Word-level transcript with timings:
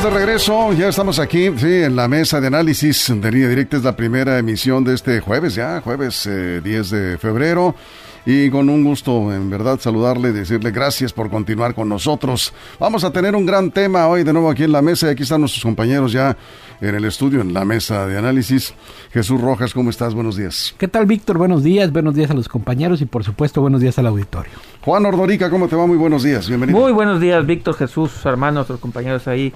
Estamos 0.00 0.18
de 0.18 0.26
regreso, 0.26 0.72
ya 0.72 0.88
estamos 0.88 1.18
aquí, 1.18 1.50
sí, 1.58 1.82
en 1.82 1.94
la 1.94 2.08
mesa 2.08 2.40
de 2.40 2.46
análisis 2.46 3.12
de 3.14 3.30
línea 3.30 3.50
directa. 3.50 3.76
Es 3.76 3.84
la 3.84 3.94
primera 3.94 4.38
emisión 4.38 4.82
de 4.82 4.94
este 4.94 5.20
jueves, 5.20 5.54
ya, 5.54 5.82
jueves 5.82 6.24
10 6.24 6.26
eh, 6.26 6.96
de 6.96 7.18
febrero. 7.18 7.74
Y 8.24 8.48
con 8.48 8.70
un 8.70 8.82
gusto, 8.82 9.30
en 9.30 9.50
verdad, 9.50 9.78
saludarle 9.78 10.30
y 10.30 10.32
decirle 10.32 10.70
gracias 10.70 11.12
por 11.12 11.28
continuar 11.28 11.74
con 11.74 11.90
nosotros. 11.90 12.54
Vamos 12.78 13.04
a 13.04 13.12
tener 13.12 13.36
un 13.36 13.44
gran 13.44 13.70
tema 13.70 14.08
hoy 14.08 14.24
de 14.24 14.32
nuevo 14.32 14.48
aquí 14.48 14.64
en 14.64 14.72
la 14.72 14.80
mesa. 14.80 15.08
Y 15.08 15.10
aquí 15.10 15.24
están 15.24 15.40
nuestros 15.40 15.62
compañeros 15.62 16.12
ya 16.12 16.34
en 16.80 16.94
el 16.94 17.04
estudio, 17.04 17.42
en 17.42 17.52
la 17.52 17.66
mesa 17.66 18.06
de 18.06 18.16
análisis. 18.16 18.72
Jesús 19.12 19.38
Rojas, 19.38 19.74
¿cómo 19.74 19.90
estás? 19.90 20.14
Buenos 20.14 20.34
días. 20.34 20.74
¿Qué 20.78 20.88
tal, 20.88 21.04
Víctor? 21.04 21.36
Buenos 21.36 21.62
días. 21.62 21.92
Buenos 21.92 22.14
días 22.14 22.30
a 22.30 22.34
los 22.34 22.48
compañeros 22.48 23.02
y, 23.02 23.04
por 23.04 23.22
supuesto, 23.22 23.60
buenos 23.60 23.82
días 23.82 23.98
al 23.98 24.06
auditorio. 24.06 24.52
Juan 24.80 25.04
Ordorica, 25.04 25.50
¿cómo 25.50 25.68
te 25.68 25.76
va? 25.76 25.86
Muy 25.86 25.98
buenos 25.98 26.22
días. 26.22 26.48
Bienvenido. 26.48 26.78
Muy 26.78 26.92
buenos 26.92 27.20
días, 27.20 27.44
Víctor, 27.44 27.74
Jesús, 27.74 28.24
hermanos, 28.24 28.66
los 28.66 28.80
compañeros 28.80 29.28
ahí 29.28 29.52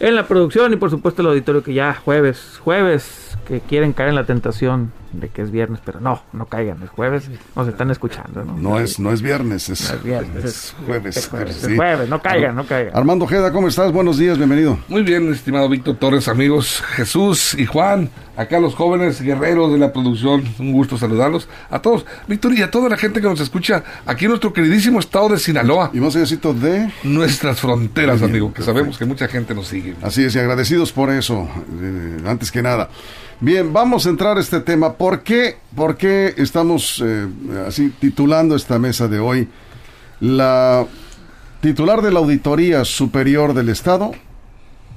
en 0.00 0.14
la 0.14 0.26
producción 0.26 0.72
y, 0.72 0.76
por 0.76 0.90
supuesto, 0.90 1.22
el 1.22 1.28
auditorio 1.28 1.62
que 1.62 1.74
ya 1.74 1.94
jueves, 1.94 2.60
jueves, 2.62 3.36
que 3.46 3.60
quieren 3.60 3.92
caer 3.92 4.10
en 4.10 4.14
la 4.14 4.24
tentación 4.24 4.92
de 5.12 5.28
que 5.28 5.42
es 5.42 5.50
viernes, 5.50 5.80
pero 5.84 6.00
no, 6.00 6.22
no 6.32 6.46
caigan, 6.46 6.82
es 6.82 6.90
jueves, 6.90 7.30
nos 7.54 7.68
están 7.68 7.90
escuchando, 7.90 8.44
¿no? 8.44 8.56
No 8.56 8.80
es, 8.80 8.98
no 8.98 9.12
es 9.12 9.22
viernes, 9.22 9.68
es, 9.68 9.90
es, 9.90 10.74
jueves. 10.86 11.16
Es 11.16 11.28
jueves, 11.28 12.08
no 12.08 12.20
caigan, 12.20 12.54
no 12.56 12.66
caigan. 12.66 12.96
Armando 12.96 13.24
Ojeda, 13.24 13.52
¿cómo 13.52 13.68
estás? 13.68 13.92
Buenos 13.92 14.18
días, 14.18 14.36
bienvenido. 14.38 14.78
Muy 14.88 15.02
bien, 15.02 15.32
estimado 15.32 15.68
Víctor 15.68 15.96
Torres, 15.96 16.28
amigos, 16.28 16.82
Jesús 16.94 17.54
y 17.54 17.66
Juan, 17.66 18.10
acá 18.36 18.60
los 18.60 18.74
jóvenes 18.74 19.20
guerreros 19.20 19.72
de 19.72 19.78
la 19.78 19.92
producción, 19.92 20.44
un 20.58 20.72
gusto 20.72 20.98
saludarlos 20.98 21.48
a 21.70 21.80
todos. 21.80 22.04
Víctor 22.26 22.54
y 22.54 22.62
a 22.62 22.70
toda 22.70 22.88
la 22.88 22.96
gente 22.96 23.20
que 23.20 23.28
nos 23.28 23.40
escucha 23.40 23.82
aquí 24.04 24.24
en 24.26 24.30
nuestro 24.30 24.52
queridísimo 24.52 25.00
estado 25.00 25.30
de 25.30 25.38
Sinaloa. 25.38 25.90
Y 25.92 26.00
más 26.00 26.14
allá 26.16 26.26
de 26.26 26.92
nuestras 27.04 27.60
fronteras, 27.60 28.22
amigo, 28.22 28.52
que 28.52 28.62
sabemos 28.62 28.98
que 28.98 29.04
mucha 29.04 29.28
gente 29.28 29.54
nos 29.54 29.68
sigue. 29.68 29.94
Así 30.02 30.24
es, 30.24 30.34
y 30.34 30.38
agradecidos 30.38 30.92
por 30.92 31.10
eso, 31.10 31.48
eh, 31.80 32.18
antes 32.26 32.50
que 32.50 32.62
nada. 32.62 32.88
Bien, 33.38 33.70
vamos 33.70 34.06
a 34.06 34.10
entrar 34.10 34.38
a 34.38 34.40
este 34.40 34.60
tema. 34.60 34.94
¿Por 34.94 35.22
qué, 35.22 35.56
por 35.74 35.98
qué 35.98 36.32
estamos 36.38 37.02
eh, 37.04 37.28
así 37.66 37.90
titulando 37.90 38.56
esta 38.56 38.78
mesa 38.78 39.08
de 39.08 39.18
hoy? 39.18 39.46
La 40.20 40.86
titular 41.60 42.00
de 42.00 42.12
la 42.12 42.20
Auditoría 42.20 42.82
Superior 42.86 43.52
del 43.52 43.68
Estado 43.68 44.12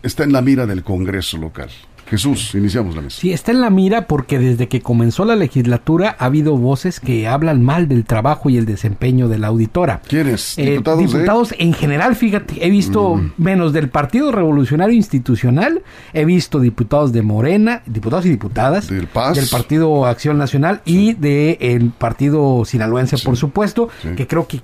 está 0.04 0.24
en 0.24 0.32
la 0.32 0.42
mira 0.42 0.66
del 0.66 0.84
Congreso 0.84 1.38
local. 1.38 1.70
Jesús, 2.10 2.56
iniciamos 2.56 2.96
la 2.96 3.04
mesa. 3.04 3.22
Sí, 3.22 3.32
está 3.32 3.52
en 3.52 3.62
la 3.62 3.70
mira 3.70 4.08
porque 4.08 4.40
desde 4.40 4.68
que 4.68 4.82
comenzó 4.82 5.26
la 5.26 5.36
legislatura 5.36 6.16
ha 6.18 6.26
habido 6.26 6.58
voces 6.58 7.00
que 7.00 7.28
hablan 7.28 7.64
mal 7.64 7.88
del 7.88 8.04
trabajo 8.06 8.50
y 8.50 8.58
el 8.58 8.66
desempeño 8.66 9.28
de 9.28 9.38
la 9.38 9.48
auditora. 9.48 10.02
¿Quiénes? 10.08 10.58
Eh, 10.58 10.82
diputados. 10.98 11.54
en 11.58 11.74
general, 11.74 12.16
fíjate, 12.16 12.66
he 12.66 12.70
visto 12.72 13.16
mm. 13.16 13.34
menos 13.38 13.74
del 13.74 13.90
Partido 13.90 14.32
Revolucionario 14.32 14.96
Institucional, 14.96 15.84
he 16.14 16.26
visto 16.26 16.60
diputados 16.60 17.14
de 17.14 17.22
Morena, 17.22 17.84
diputados 17.86 18.26
y 18.26 18.30
diputadas 18.30 18.90
del, 18.90 19.08
Paz. 19.08 19.36
del 19.36 19.48
Partido 19.48 20.06
Acción 20.06 20.40
Nacional 20.40 20.82
y 20.86 21.14
del 21.14 21.92
Partido 21.92 22.66
Sinaloense, 22.66 23.18
por 23.20 23.38
supuesto, 23.38 23.90
que 24.16 24.26
creo 24.26 24.48
que, 24.48 24.60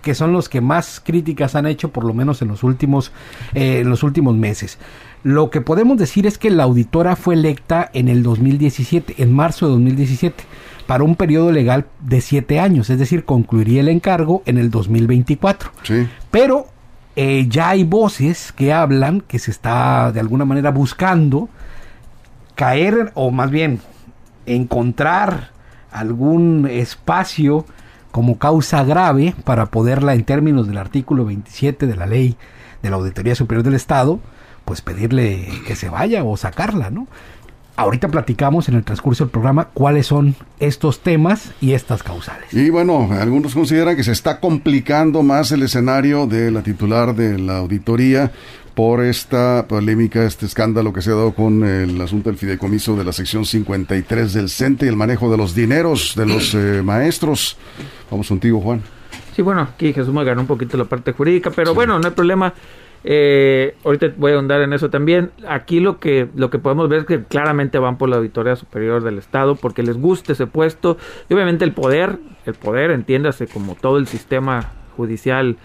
que 0.00 0.14
son 0.14 0.32
los 0.32 0.48
que 0.48 0.62
más 0.62 1.02
críticas 1.04 1.54
han 1.54 1.66
hecho, 1.66 1.90
por 1.90 2.04
lo 2.04 2.14
menos 2.14 2.40
en 2.40 2.48
los 2.48 2.62
últimos, 2.62 3.12
eh, 3.54 3.80
en 3.80 3.90
los 3.90 4.02
últimos 4.02 4.34
meses. 4.34 4.78
Lo 5.22 5.50
que 5.50 5.60
podemos 5.60 5.98
decir 5.98 6.26
es 6.26 6.38
que 6.38 6.50
la 6.50 6.64
auditora 6.64 7.14
fue 7.16 7.34
electa 7.34 7.90
en 7.92 8.08
el 8.08 8.22
2017, 8.22 9.22
en 9.22 9.32
marzo 9.32 9.66
de 9.66 9.72
2017, 9.72 10.44
para 10.86 11.04
un 11.04 11.14
periodo 11.14 11.52
legal 11.52 11.86
de 12.00 12.20
siete 12.20 12.58
años, 12.58 12.90
es 12.90 12.98
decir, 12.98 13.24
concluiría 13.24 13.80
el 13.80 13.88
encargo 13.88 14.42
en 14.46 14.58
el 14.58 14.70
2024. 14.70 15.70
Sí. 15.82 16.08
Pero 16.30 16.66
eh, 17.16 17.46
ya 17.48 17.70
hay 17.70 17.84
voces 17.84 18.52
que 18.52 18.72
hablan 18.72 19.20
que 19.20 19.38
se 19.38 19.50
está 19.50 20.10
de 20.12 20.20
alguna 20.20 20.44
manera 20.44 20.70
buscando 20.70 21.48
caer, 22.54 23.12
o 23.14 23.30
más 23.30 23.50
bien 23.50 23.80
encontrar 24.46 25.50
algún 25.92 26.66
espacio 26.70 27.66
como 28.10 28.38
causa 28.38 28.84
grave 28.84 29.34
para 29.44 29.66
poderla, 29.66 30.14
en 30.14 30.24
términos 30.24 30.66
del 30.66 30.78
artículo 30.78 31.24
27 31.24 31.86
de 31.86 31.96
la 31.96 32.06
ley 32.06 32.36
de 32.82 32.90
la 32.90 32.96
Auditoría 32.96 33.34
Superior 33.34 33.64
del 33.64 33.74
Estado, 33.74 34.20
pues 34.70 34.82
pedirle 34.82 35.48
que 35.66 35.74
se 35.74 35.88
vaya 35.88 36.22
o 36.22 36.36
sacarla, 36.36 36.90
¿no? 36.90 37.08
Ahorita 37.74 38.06
platicamos 38.06 38.68
en 38.68 38.76
el 38.76 38.84
transcurso 38.84 39.24
del 39.24 39.32
programa 39.32 39.64
cuáles 39.74 40.06
son 40.06 40.36
estos 40.60 41.00
temas 41.00 41.50
y 41.60 41.72
estas 41.72 42.04
causales. 42.04 42.54
Y 42.54 42.70
bueno, 42.70 43.08
algunos 43.10 43.52
consideran 43.52 43.96
que 43.96 44.04
se 44.04 44.12
está 44.12 44.38
complicando 44.38 45.24
más 45.24 45.50
el 45.50 45.64
escenario 45.64 46.28
de 46.28 46.52
la 46.52 46.62
titular 46.62 47.16
de 47.16 47.36
la 47.40 47.56
auditoría 47.56 48.30
por 48.76 49.02
esta 49.02 49.66
polémica, 49.66 50.22
este 50.22 50.46
escándalo 50.46 50.92
que 50.92 51.02
se 51.02 51.10
ha 51.10 51.14
dado 51.14 51.32
con 51.34 51.64
el 51.64 52.00
asunto 52.00 52.30
del 52.30 52.38
fideicomiso 52.38 52.94
de 52.94 53.02
la 53.02 53.12
sección 53.12 53.44
53 53.44 54.32
del 54.32 54.50
CENTE 54.50 54.86
y 54.86 54.88
el 54.88 54.94
manejo 54.94 55.32
de 55.32 55.36
los 55.36 55.52
dineros 55.52 56.14
de 56.14 56.26
los 56.26 56.54
eh, 56.54 56.80
maestros. 56.84 57.56
Vamos 58.08 58.28
contigo, 58.28 58.60
Juan. 58.60 58.82
Sí, 59.34 59.42
bueno, 59.42 59.62
aquí 59.62 59.92
Jesús 59.92 60.14
me 60.14 60.22
ganó 60.22 60.42
un 60.42 60.46
poquito 60.46 60.76
la 60.76 60.84
parte 60.84 61.10
jurídica, 61.10 61.50
pero 61.50 61.74
bueno, 61.74 61.98
no 61.98 62.06
hay 62.06 62.14
problema. 62.14 62.54
Eh, 63.02 63.76
ahorita 63.84 64.12
voy 64.16 64.32
a 64.32 64.34
ahondar 64.36 64.60
en 64.60 64.72
eso 64.72 64.90
también. 64.90 65.30
Aquí 65.48 65.80
lo 65.80 65.98
que, 65.98 66.28
lo 66.34 66.50
que 66.50 66.58
podemos 66.58 66.88
ver 66.88 67.00
es 67.00 67.06
que 67.06 67.24
claramente 67.24 67.78
van 67.78 67.98
por 67.98 68.08
la 68.08 68.16
Auditoría 68.16 68.56
Superior 68.56 69.02
del 69.02 69.18
Estado 69.18 69.56
porque 69.56 69.82
les 69.82 69.98
gusta 69.98 70.32
ese 70.32 70.46
puesto 70.46 70.96
y 71.28 71.34
obviamente 71.34 71.64
el 71.64 71.72
poder, 71.72 72.18
el 72.46 72.54
poder, 72.54 72.90
entiéndase 72.90 73.46
como 73.46 73.74
todo 73.74 73.98
el 73.98 74.06
sistema 74.06 74.72
judicial 74.96 75.56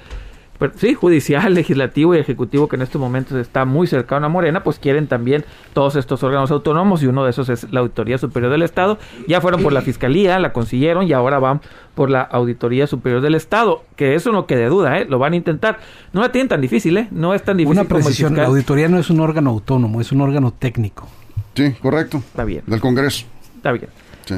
sí, 0.75 0.93
judicial, 0.93 1.53
legislativo 1.53 2.15
y 2.15 2.19
ejecutivo 2.19 2.67
que 2.67 2.75
en 2.75 2.81
estos 2.81 2.99
momentos 2.99 3.37
está 3.37 3.65
muy 3.65 3.87
cercano 3.87 4.25
a 4.25 4.29
Morena, 4.29 4.63
pues 4.63 4.79
quieren 4.79 5.07
también 5.07 5.45
todos 5.73 5.95
estos 5.95 6.23
órganos 6.23 6.51
autónomos 6.51 7.03
y 7.03 7.07
uno 7.07 7.23
de 7.23 7.31
esos 7.31 7.49
es 7.49 7.71
la 7.71 7.81
Auditoría 7.81 8.17
Superior 8.17 8.51
del 8.51 8.61
Estado. 8.61 8.97
Ya 9.27 9.41
fueron 9.41 9.61
por 9.61 9.73
la 9.73 9.81
Fiscalía, 9.81 10.39
la 10.39 10.53
consiguieron 10.53 11.07
y 11.07 11.13
ahora 11.13 11.39
van 11.39 11.61
por 11.93 12.09
la 12.09 12.21
Auditoría 12.21 12.87
Superior 12.87 13.21
del 13.21 13.35
Estado, 13.35 13.83
que 13.95 14.15
eso 14.15 14.31
no 14.31 14.45
quede 14.45 14.65
duda, 14.67 14.99
¿eh? 14.99 15.05
lo 15.09 15.19
van 15.19 15.33
a 15.33 15.35
intentar. 15.35 15.79
No 16.13 16.21
la 16.21 16.31
tienen 16.31 16.49
tan 16.49 16.61
difícil, 16.61 16.97
¿eh? 16.97 17.07
no 17.11 17.33
es 17.33 17.43
tan 17.43 17.57
difícil. 17.57 17.79
Una 17.79 17.87
precisión, 17.87 18.35
la 18.35 18.45
Auditoría 18.45 18.87
no 18.87 18.99
es 18.99 19.09
un 19.09 19.19
órgano 19.19 19.49
autónomo, 19.49 20.01
es 20.01 20.11
un 20.11 20.21
órgano 20.21 20.51
técnico. 20.51 21.07
Sí, 21.53 21.71
correcto. 21.81 22.17
Está 22.17 22.43
bien. 22.43 22.63
Del 22.67 22.81
Congreso. 22.81 23.25
Está 23.55 23.71
bien. 23.71 23.87
Sí 24.25 24.35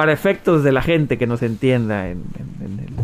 para 0.00 0.14
efectos 0.14 0.64
de 0.64 0.72
la 0.72 0.80
gente 0.80 1.18
que 1.18 1.26
nos 1.26 1.42
entienda 1.42 2.08
en, 2.08 2.24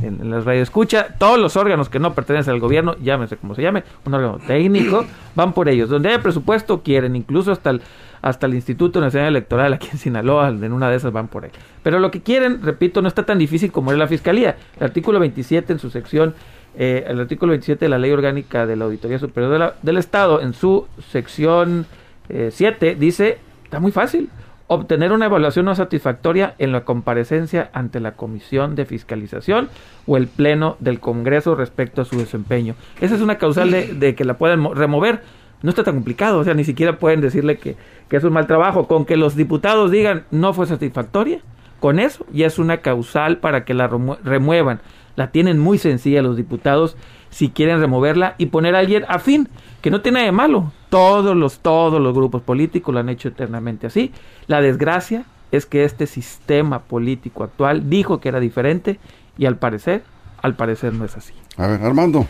en, 0.02 0.30
las 0.30 0.46
radios 0.46 0.62
escucha, 0.62 1.08
todos 1.18 1.38
los 1.38 1.54
órganos 1.54 1.90
que 1.90 1.98
no 1.98 2.14
pertenecen 2.14 2.54
al 2.54 2.58
gobierno, 2.58 2.96
llámese 3.02 3.36
como 3.36 3.54
se 3.54 3.60
llame, 3.60 3.84
un 4.06 4.14
órgano 4.14 4.38
técnico, 4.46 5.04
van 5.34 5.52
por 5.52 5.68
ellos. 5.68 5.90
Donde 5.90 6.08
hay 6.08 6.16
presupuesto, 6.16 6.80
quieren, 6.80 7.14
incluso 7.14 7.52
hasta 7.52 7.68
el, 7.68 7.82
hasta 8.22 8.46
el 8.46 8.54
Instituto 8.54 8.98
Nacional 8.98 9.28
Electoral 9.28 9.74
aquí 9.74 9.90
en 9.92 9.98
Sinaloa, 9.98 10.48
en 10.48 10.72
una 10.72 10.88
de 10.88 10.96
esas 10.96 11.12
van 11.12 11.28
por 11.28 11.44
ahí. 11.44 11.50
Pero 11.82 11.98
lo 11.98 12.10
que 12.10 12.22
quieren, 12.22 12.62
repito, 12.62 13.02
no 13.02 13.08
está 13.08 13.26
tan 13.26 13.36
difícil 13.36 13.70
como 13.70 13.92
es 13.92 13.98
la 13.98 14.08
Fiscalía. 14.08 14.56
El 14.78 14.84
artículo 14.84 15.20
27 15.20 15.74
en 15.74 15.78
su 15.78 15.90
sección, 15.90 16.34
eh, 16.78 17.04
el 17.06 17.20
artículo 17.20 17.50
27 17.50 17.84
de 17.84 17.88
la 17.90 17.98
Ley 17.98 18.12
Orgánica 18.12 18.64
de 18.64 18.74
la 18.74 18.86
Auditoría 18.86 19.18
Superior 19.18 19.74
del 19.82 19.98
Estado, 19.98 20.40
en 20.40 20.54
su 20.54 20.86
sección 21.12 21.84
7, 22.30 22.88
eh, 22.88 22.96
dice, 22.98 23.36
está 23.64 23.80
muy 23.80 23.92
fácil 23.92 24.30
obtener 24.68 25.12
una 25.12 25.26
evaluación 25.26 25.66
no 25.66 25.74
satisfactoria 25.74 26.54
en 26.58 26.72
la 26.72 26.84
comparecencia 26.84 27.70
ante 27.72 28.00
la 28.00 28.12
Comisión 28.12 28.74
de 28.74 28.84
Fiscalización 28.84 29.68
o 30.06 30.16
el 30.16 30.26
Pleno 30.26 30.76
del 30.80 31.00
Congreso 31.00 31.54
respecto 31.54 32.02
a 32.02 32.04
su 32.04 32.18
desempeño. 32.18 32.74
Esa 33.00 33.14
es 33.14 33.20
una 33.20 33.38
causal 33.38 33.70
de, 33.70 34.14
que 34.14 34.24
la 34.24 34.34
puedan 34.34 34.74
remover. 34.74 35.22
No 35.62 35.70
está 35.70 35.84
tan 35.84 35.94
complicado, 35.94 36.38
o 36.38 36.44
sea, 36.44 36.54
ni 36.54 36.64
siquiera 36.64 36.98
pueden 36.98 37.20
decirle 37.20 37.58
que, 37.58 37.76
que 38.08 38.16
es 38.16 38.24
un 38.24 38.32
mal 38.32 38.46
trabajo. 38.46 38.86
Con 38.88 39.04
que 39.04 39.16
los 39.16 39.36
diputados 39.36 39.90
digan 39.90 40.24
no 40.30 40.52
fue 40.52 40.66
satisfactoria, 40.66 41.40
con 41.80 41.98
eso 41.98 42.26
ya 42.32 42.46
es 42.46 42.58
una 42.58 42.78
causal 42.78 43.38
para 43.38 43.64
que 43.64 43.74
la 43.74 43.88
remuevan. 44.22 44.80
La 45.14 45.30
tienen 45.30 45.58
muy 45.58 45.78
sencilla 45.78 46.22
los 46.22 46.36
diputados 46.36 46.96
si 47.36 47.50
quieren 47.50 47.80
removerla 47.80 48.34
y 48.38 48.46
poner 48.46 48.74
a 48.74 48.78
alguien 48.78 49.04
afín, 49.08 49.46
que 49.82 49.90
no 49.90 50.00
tiene 50.00 50.20
nada 50.20 50.26
de 50.26 50.32
malo. 50.32 50.72
Todos 50.88 51.36
los, 51.36 51.58
todos 51.58 52.00
los 52.00 52.14
grupos 52.14 52.40
políticos 52.40 52.94
lo 52.94 53.00
han 53.00 53.10
hecho 53.10 53.28
eternamente 53.28 53.86
así. 53.86 54.10
La 54.46 54.62
desgracia 54.62 55.26
es 55.52 55.66
que 55.66 55.84
este 55.84 56.06
sistema 56.06 56.78
político 56.78 57.44
actual 57.44 57.90
dijo 57.90 58.20
que 58.20 58.30
era 58.30 58.40
diferente 58.40 58.98
y 59.36 59.44
al 59.44 59.58
parecer 59.58 60.02
al 60.40 60.54
parecer 60.54 60.94
no 60.94 61.04
es 61.04 61.14
así. 61.14 61.34
A 61.58 61.66
ver, 61.66 61.82
Armando. 61.82 62.26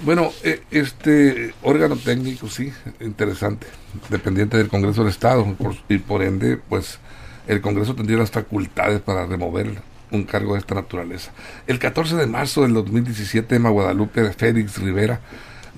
Bueno, 0.00 0.30
eh, 0.42 0.62
este 0.70 1.54
órgano 1.62 1.96
técnico, 1.96 2.48
sí, 2.48 2.70
interesante, 3.00 3.66
dependiente 4.10 4.58
del 4.58 4.68
Congreso 4.68 5.02
del 5.02 5.10
Estado, 5.10 5.46
y 5.88 5.98
por 5.98 6.22
ende, 6.22 6.58
pues 6.68 6.98
el 7.46 7.62
Congreso 7.62 7.94
tendría 7.94 8.18
las 8.18 8.30
facultades 8.30 9.00
para 9.00 9.24
remover 9.24 9.80
un 10.16 10.24
cargo 10.24 10.54
de 10.54 10.60
esta 10.60 10.74
naturaleza. 10.74 11.32
El 11.66 11.78
14 11.78 12.16
de 12.16 12.26
marzo 12.26 12.62
del 12.62 12.74
2017, 12.74 13.56
Emma 13.56 13.70
Guadalupe 13.70 14.32
Félix 14.32 14.78
Rivera 14.78 15.20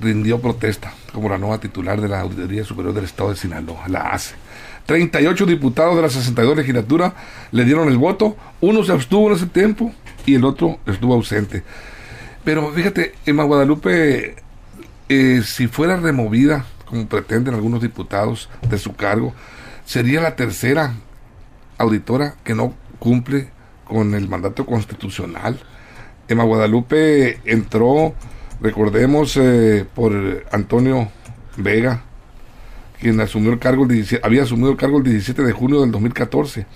rindió 0.00 0.40
protesta 0.40 0.92
como 1.12 1.28
la 1.28 1.38
nueva 1.38 1.58
titular 1.58 2.00
de 2.00 2.08
la 2.08 2.20
Auditoría 2.20 2.64
Superior 2.64 2.94
del 2.94 3.04
Estado 3.04 3.30
de 3.30 3.36
Sinaloa, 3.36 3.88
la 3.88 4.10
ACE. 4.10 4.34
38 4.86 5.46
diputados 5.46 5.96
de 5.96 6.02
la 6.02 6.08
62 6.08 6.56
legislatura 6.56 7.14
le 7.50 7.64
dieron 7.64 7.88
el 7.88 7.98
voto, 7.98 8.36
uno 8.60 8.84
se 8.84 8.92
abstuvo 8.92 9.28
en 9.28 9.36
ese 9.36 9.46
tiempo 9.46 9.92
y 10.24 10.34
el 10.34 10.44
otro 10.44 10.78
estuvo 10.86 11.14
ausente. 11.14 11.64
Pero 12.44 12.70
fíjate, 12.72 13.14
Emma 13.26 13.42
Guadalupe, 13.42 14.36
eh, 15.08 15.42
si 15.44 15.66
fuera 15.66 15.96
removida, 15.96 16.64
como 16.84 17.06
pretenden 17.08 17.54
algunos 17.54 17.82
diputados, 17.82 18.48
de 18.68 18.78
su 18.78 18.94
cargo, 18.94 19.34
sería 19.84 20.20
la 20.20 20.36
tercera 20.36 20.94
auditora 21.78 22.36
que 22.44 22.54
no 22.54 22.74
cumple 23.00 23.50
con 23.86 24.14
el 24.14 24.28
mandato 24.28 24.66
constitucional. 24.66 25.58
Emma 26.28 26.44
Guadalupe 26.44 27.40
entró, 27.44 28.14
recordemos, 28.60 29.36
eh, 29.36 29.86
por 29.94 30.44
Antonio 30.50 31.08
Vega, 31.56 32.02
quien 33.00 33.20
asumió 33.20 33.52
el 33.52 33.58
cargo 33.58 33.86
el 33.88 34.20
había 34.22 34.42
asumido 34.42 34.70
el 34.70 34.76
cargo 34.76 34.98
el 34.98 35.04
17 35.04 35.42
de 35.42 35.52
junio 35.52 35.80
del 35.80 35.92
2014 35.92 36.66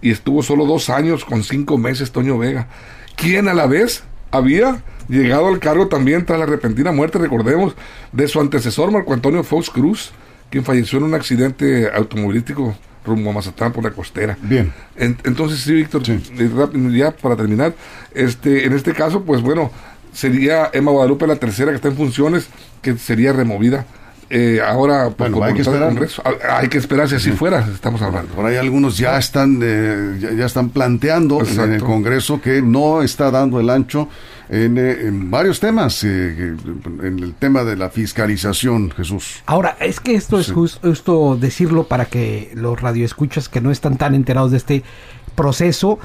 y 0.00 0.10
estuvo 0.10 0.42
solo 0.42 0.66
dos 0.66 0.90
años 0.90 1.24
con 1.24 1.42
cinco 1.42 1.78
meses 1.78 2.12
Toño 2.12 2.38
Vega, 2.38 2.68
quien 3.16 3.48
a 3.48 3.54
la 3.54 3.66
vez 3.66 4.04
había 4.30 4.82
llegado 5.08 5.48
al 5.48 5.58
cargo 5.60 5.88
también 5.88 6.26
tras 6.26 6.38
la 6.38 6.46
repentina 6.46 6.92
muerte, 6.92 7.18
recordemos, 7.18 7.74
de 8.12 8.28
su 8.28 8.40
antecesor 8.40 8.90
Marco 8.90 9.12
Antonio 9.12 9.42
Fox 9.44 9.70
Cruz, 9.70 10.12
quien 10.50 10.64
falleció 10.64 10.98
en 10.98 11.04
un 11.04 11.14
accidente 11.14 11.90
automovilístico 11.92 12.74
rumbo 13.06 13.30
a 13.30 13.34
Mazatlán 13.34 13.72
por 13.72 13.84
la 13.84 13.90
costera. 13.90 14.36
Bien. 14.42 14.72
entonces, 14.96 15.60
sí, 15.60 15.72
Víctor, 15.72 16.02
eh, 16.08 16.50
ya 16.92 17.10
para 17.12 17.36
terminar, 17.36 17.74
este, 18.12 18.66
en 18.66 18.72
este 18.72 18.92
caso, 18.92 19.22
pues 19.22 19.40
bueno, 19.40 19.70
sería 20.12 20.70
Emma 20.72 20.90
Guadalupe 20.90 21.26
la 21.26 21.36
tercera 21.36 21.70
que 21.70 21.76
está 21.76 21.88
en 21.88 21.96
funciones, 21.96 22.48
que 22.82 22.96
sería 22.96 23.32
removida. 23.32 23.86
Eh, 24.28 24.60
ahora 24.60 25.10
bueno, 25.16 25.40
hay 25.44 25.54
que 25.54 25.62
esperar 25.62 25.94
ah, 26.24 26.58
hay 26.58 26.68
que 26.68 26.78
esperar 26.78 27.08
si 27.08 27.14
así 27.14 27.30
fuera 27.30 27.64
estamos 27.72 28.02
hablando. 28.02 28.34
Por 28.34 28.44
ahí 28.44 28.56
algunos 28.56 28.98
ya 28.98 29.16
están 29.18 29.60
eh, 29.62 30.34
ya, 30.36 30.46
están 30.46 30.70
planteando 30.70 31.44
en 31.44 31.74
el 31.74 31.80
Congreso 31.80 32.40
que 32.40 32.60
no 32.60 33.02
está 33.02 33.30
dando 33.30 33.60
el 33.60 33.70
ancho 33.70 34.08
en, 34.48 34.78
eh, 34.78 35.10
varios 35.10 35.60
temas 35.60 36.04
en 36.04 36.58
el 37.22 37.34
tema 37.34 37.64
de 37.64 37.76
la 37.76 37.90
fiscalización 37.90 38.90
Jesús 38.90 39.42
ahora 39.46 39.76
es 39.80 40.00
que 40.00 40.14
esto 40.14 40.38
es 40.38 40.52
justo 40.52 41.36
decirlo 41.36 41.84
para 41.84 42.06
que 42.06 42.50
los 42.54 42.80
radioescuchas 42.80 43.48
que 43.48 43.60
no 43.60 43.70
están 43.70 43.96
tan 43.96 44.14
enterados 44.14 44.50
de 44.50 44.56
este 44.58 44.82
proceso 45.34 45.98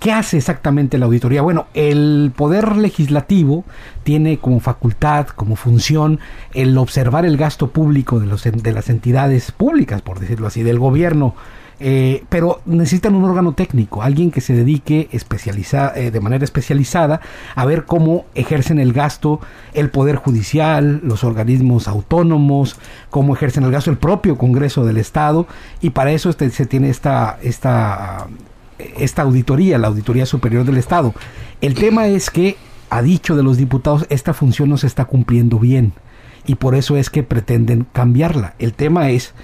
¿Qué 0.00 0.12
hace 0.12 0.36
exactamente 0.38 0.98
la 0.98 1.06
auditoría? 1.06 1.42
Bueno, 1.42 1.66
el 1.74 2.32
poder 2.34 2.76
legislativo 2.76 3.64
tiene 4.02 4.38
como 4.38 4.60
facultad, 4.60 5.28
como 5.28 5.56
función, 5.56 6.20
el 6.52 6.76
observar 6.78 7.24
el 7.24 7.36
gasto 7.36 7.70
público 7.70 8.18
de, 8.18 8.26
los, 8.26 8.42
de 8.44 8.72
las 8.72 8.90
entidades 8.90 9.52
públicas, 9.52 10.02
por 10.02 10.18
decirlo 10.18 10.46
así, 10.46 10.62
del 10.62 10.78
gobierno. 10.78 11.34
Eh, 11.80 12.22
pero 12.28 12.60
necesitan 12.66 13.14
un 13.16 13.24
órgano 13.24 13.52
técnico, 13.52 14.02
alguien 14.02 14.30
que 14.30 14.40
se 14.40 14.54
dedique 14.54 15.08
especializa, 15.10 15.92
eh, 15.96 16.12
de 16.12 16.20
manera 16.20 16.44
especializada 16.44 17.20
a 17.56 17.64
ver 17.64 17.84
cómo 17.84 18.26
ejercen 18.34 18.78
el 18.78 18.92
gasto 18.92 19.40
el 19.72 19.90
Poder 19.90 20.16
Judicial, 20.16 21.00
los 21.02 21.24
organismos 21.24 21.88
autónomos, 21.88 22.78
cómo 23.10 23.34
ejercen 23.34 23.64
el 23.64 23.72
gasto 23.72 23.90
el 23.90 23.98
propio 23.98 24.38
Congreso 24.38 24.84
del 24.84 24.98
Estado, 24.98 25.48
y 25.80 25.90
para 25.90 26.12
eso 26.12 26.30
este, 26.30 26.48
se 26.50 26.66
tiene 26.66 26.90
esta, 26.90 27.38
esta 27.42 28.28
esta 28.78 29.22
auditoría, 29.22 29.78
la 29.78 29.88
Auditoría 29.88 30.26
Superior 30.26 30.64
del 30.64 30.76
Estado. 30.76 31.14
El 31.60 31.74
tema 31.74 32.08
es 32.08 32.30
que, 32.30 32.56
a 32.90 33.02
dicho 33.02 33.36
de 33.36 33.42
los 33.42 33.56
diputados, 33.56 34.06
esta 34.10 34.34
función 34.34 34.68
no 34.68 34.76
se 34.76 34.86
está 34.86 35.04
cumpliendo 35.04 35.58
bien 35.58 35.92
y 36.46 36.56
por 36.56 36.74
eso 36.74 36.96
es 36.96 37.10
que 37.10 37.22
pretenden 37.22 37.86
cambiarla. 37.92 38.54
El 38.58 38.74
tema 38.74 39.10
es 39.10 39.34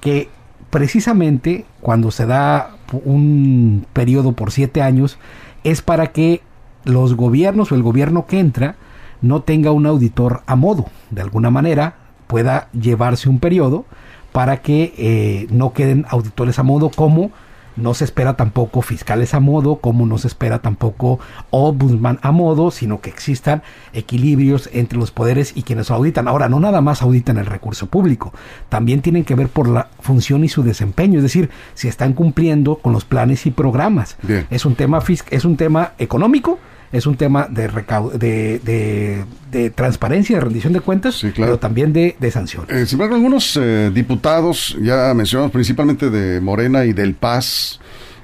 que 0.00 0.28
precisamente 0.70 1.64
cuando 1.80 2.10
se 2.10 2.26
da 2.26 2.76
un 3.04 3.86
periodo 3.92 4.32
por 4.32 4.50
siete 4.50 4.82
años 4.82 5.18
es 5.64 5.82
para 5.82 6.08
que 6.08 6.42
los 6.84 7.14
gobiernos 7.14 7.72
o 7.72 7.74
el 7.74 7.82
gobierno 7.82 8.26
que 8.26 8.38
entra 8.38 8.76
no 9.20 9.42
tenga 9.42 9.72
un 9.72 9.86
auditor 9.86 10.42
a 10.46 10.56
modo. 10.56 10.86
De 11.10 11.22
alguna 11.22 11.50
manera 11.50 11.96
pueda 12.26 12.68
llevarse 12.72 13.28
un 13.28 13.38
periodo 13.38 13.84
para 14.32 14.62
que 14.62 14.94
eh, 14.96 15.46
no 15.50 15.72
queden 15.72 16.06
auditores 16.08 16.58
a 16.58 16.62
modo 16.62 16.90
como 16.90 17.30
no 17.78 17.94
se 17.94 18.04
espera 18.04 18.36
tampoco 18.36 18.82
fiscales 18.82 19.34
a 19.34 19.40
modo, 19.40 19.76
como 19.76 20.06
no 20.06 20.18
se 20.18 20.28
espera 20.28 20.60
tampoco 20.60 21.18
ombudsman 21.50 22.18
a 22.22 22.32
modo, 22.32 22.70
sino 22.70 23.00
que 23.00 23.10
existan 23.10 23.62
equilibrios 23.92 24.68
entre 24.72 24.98
los 24.98 25.10
poderes 25.10 25.56
y 25.56 25.62
quienes 25.62 25.90
auditan. 25.90 26.28
Ahora, 26.28 26.48
no 26.48 26.60
nada 26.60 26.80
más 26.80 27.02
auditan 27.02 27.38
el 27.38 27.46
recurso 27.46 27.86
público, 27.86 28.32
también 28.68 29.00
tienen 29.00 29.24
que 29.24 29.34
ver 29.34 29.48
por 29.48 29.68
la 29.68 29.88
función 30.00 30.44
y 30.44 30.48
su 30.48 30.62
desempeño, 30.62 31.18
es 31.18 31.22
decir, 31.22 31.50
si 31.74 31.88
están 31.88 32.12
cumpliendo 32.12 32.76
con 32.76 32.92
los 32.92 33.04
planes 33.04 33.46
y 33.46 33.50
programas. 33.50 34.16
Es 34.50 34.64
un 34.64 34.74
tema 34.74 34.98
es 35.30 35.44
un 35.44 35.56
tema 35.56 35.92
económico, 35.98 36.58
es 36.92 37.06
un 37.06 37.16
tema 37.16 37.48
de, 37.50 37.68
de, 38.14 39.24
de, 39.50 39.70
transparencia, 39.70 40.36
de 40.36 40.44
rendición 40.44 40.72
de 40.72 40.80
cuentas, 40.80 41.22
pero 41.36 41.58
también 41.58 41.92
de, 41.92 42.30
sanción. 42.30 42.66
Eh, 42.68 42.86
sin 42.86 42.96
embargo, 42.96 43.14
algunos 43.14 43.58
eh, 43.60 43.90
diputados, 43.92 44.76
ya 44.80 45.12
mencionamos 45.14 45.52
principalmente 45.52 46.10
de 46.10 46.40
Morena 46.40 46.84
y 46.84 46.92
del 46.92 47.14
Paz, 47.14 47.80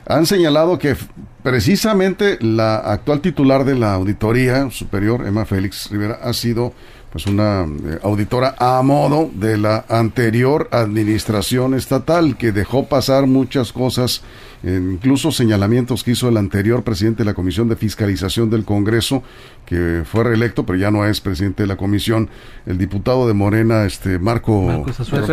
han 0.07 0.27
señalado 0.27 0.79
que 0.79 0.97
precisamente 1.43 2.39
la 2.41 2.77
actual 2.77 3.21
titular 3.21 3.65
de 3.65 3.75
la 3.75 3.95
Auditoría 3.95 4.71
Superior, 4.71 5.27
Emma 5.27 5.45
Félix 5.45 5.91
Rivera, 5.91 6.19
ha 6.23 6.33
sido 6.33 6.75
pues 7.15 7.27
una 7.27 7.63
eh, 7.63 8.01
auditora 8.03 8.57
a 8.59 8.83
modo 8.83 9.31
de 9.33 9.57
la 9.57 9.85
anterior 9.89 10.69
administración 10.73 11.75
estatal 11.75 12.37
que 12.37 12.51
dejó 12.51 12.89
pasar 12.89 13.29
muchas 13.29 13.73
cosas 13.73 14.21
incluso 14.67 15.31
señalamientos 15.31 16.03
que 16.03 16.13
hizo 16.13 16.29
el 16.29 16.37
anterior 16.37 16.83
presidente 16.83 17.19
de 17.19 17.27
la 17.27 17.35
Comisión 17.35 17.69
de 17.69 17.77
Fiscalización 17.77 18.49
del 18.49 18.65
Congreso, 18.65 19.23
que 19.67 20.03
fue 20.05 20.25
reelecto, 20.25 20.65
pero 20.65 20.79
ya 20.79 20.91
no 20.91 21.05
es 21.05 21.21
presidente 21.21 21.65
de 21.65 21.67
la 21.67 21.77
comisión, 21.77 22.31
el 22.65 22.79
diputado 22.79 23.27
de 23.27 23.35
Morena, 23.35 23.85
este 23.85 24.19
Marco, 24.19 24.87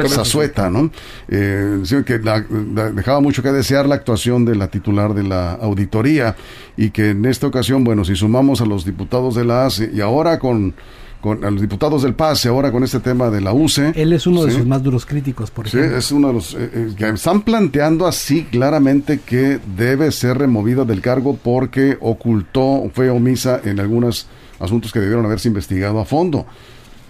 Zazueta, 0.10 0.70
¿no? 0.70 0.92
Eh, 1.30 1.82
que 2.06 2.20
dejaba 2.94 3.22
mucho 3.22 3.42
que 3.42 3.52
desear 3.52 3.88
la 3.88 3.96
actuación 3.96 4.44
de 4.46 4.56
la 4.56 4.68
titular 4.68 5.14
de 5.14 5.24
la 5.24 5.54
auditoría 5.54 6.36
y 6.76 6.90
que 6.90 7.12
en 7.12 7.26
esta 7.26 7.48
ocasión, 7.48 7.84
bueno, 7.84 8.04
si 8.04 8.16
sumamos 8.16 8.62
a 8.62 8.66
los 8.66 8.86
diputados 8.86 9.36
de 9.36 9.46
la 9.46 9.66
ACE 9.66 9.92
y 9.94 10.02
ahora 10.02 10.40
con 10.40 10.74
con 11.22 11.46
a 11.46 11.52
los 11.52 11.62
diputados 11.62 12.04
del 12.04 12.16
PASE 12.16 12.50
ahora 12.50 12.72
con 12.72 12.84
este 12.84 13.00
tema 13.00 13.30
de 13.30 13.40
la 13.40 13.54
UCE. 13.54 13.94
Él 13.96 14.12
es 14.12 14.28
uno 14.28 14.44
de 14.44 14.52
sus 14.52 14.66
más 14.66 14.84
duros 14.84 15.06
críticos, 15.06 15.52
por 15.52 15.68
ejemplo. 15.68 15.90
Sí, 15.92 15.96
es 15.96 16.12
uno 16.12 16.30
de 16.30 16.34
los 16.34 16.54
eh, 16.56 16.70
eh, 16.74 16.94
que 16.98 17.10
están 17.10 17.42
planteando 17.42 18.08
así 18.08 18.44
claramente 18.44 19.20
que 19.20 19.60
debe 19.78 20.12
ser 20.12 20.40
removido 20.40 20.84
del 20.84 21.02
cargo 21.02 21.38
porque 21.42 21.98
ocultó, 22.02 22.90
fue 22.94 23.10
omisa 23.10 23.62
en 23.64 23.80
algunos 23.80 24.28
asuntos 24.60 24.92
que 24.92 25.00
debieron 25.00 25.26
haberse 25.26 25.48
investigado 25.48 26.00
a 26.00 26.06
fondo. 26.06 26.46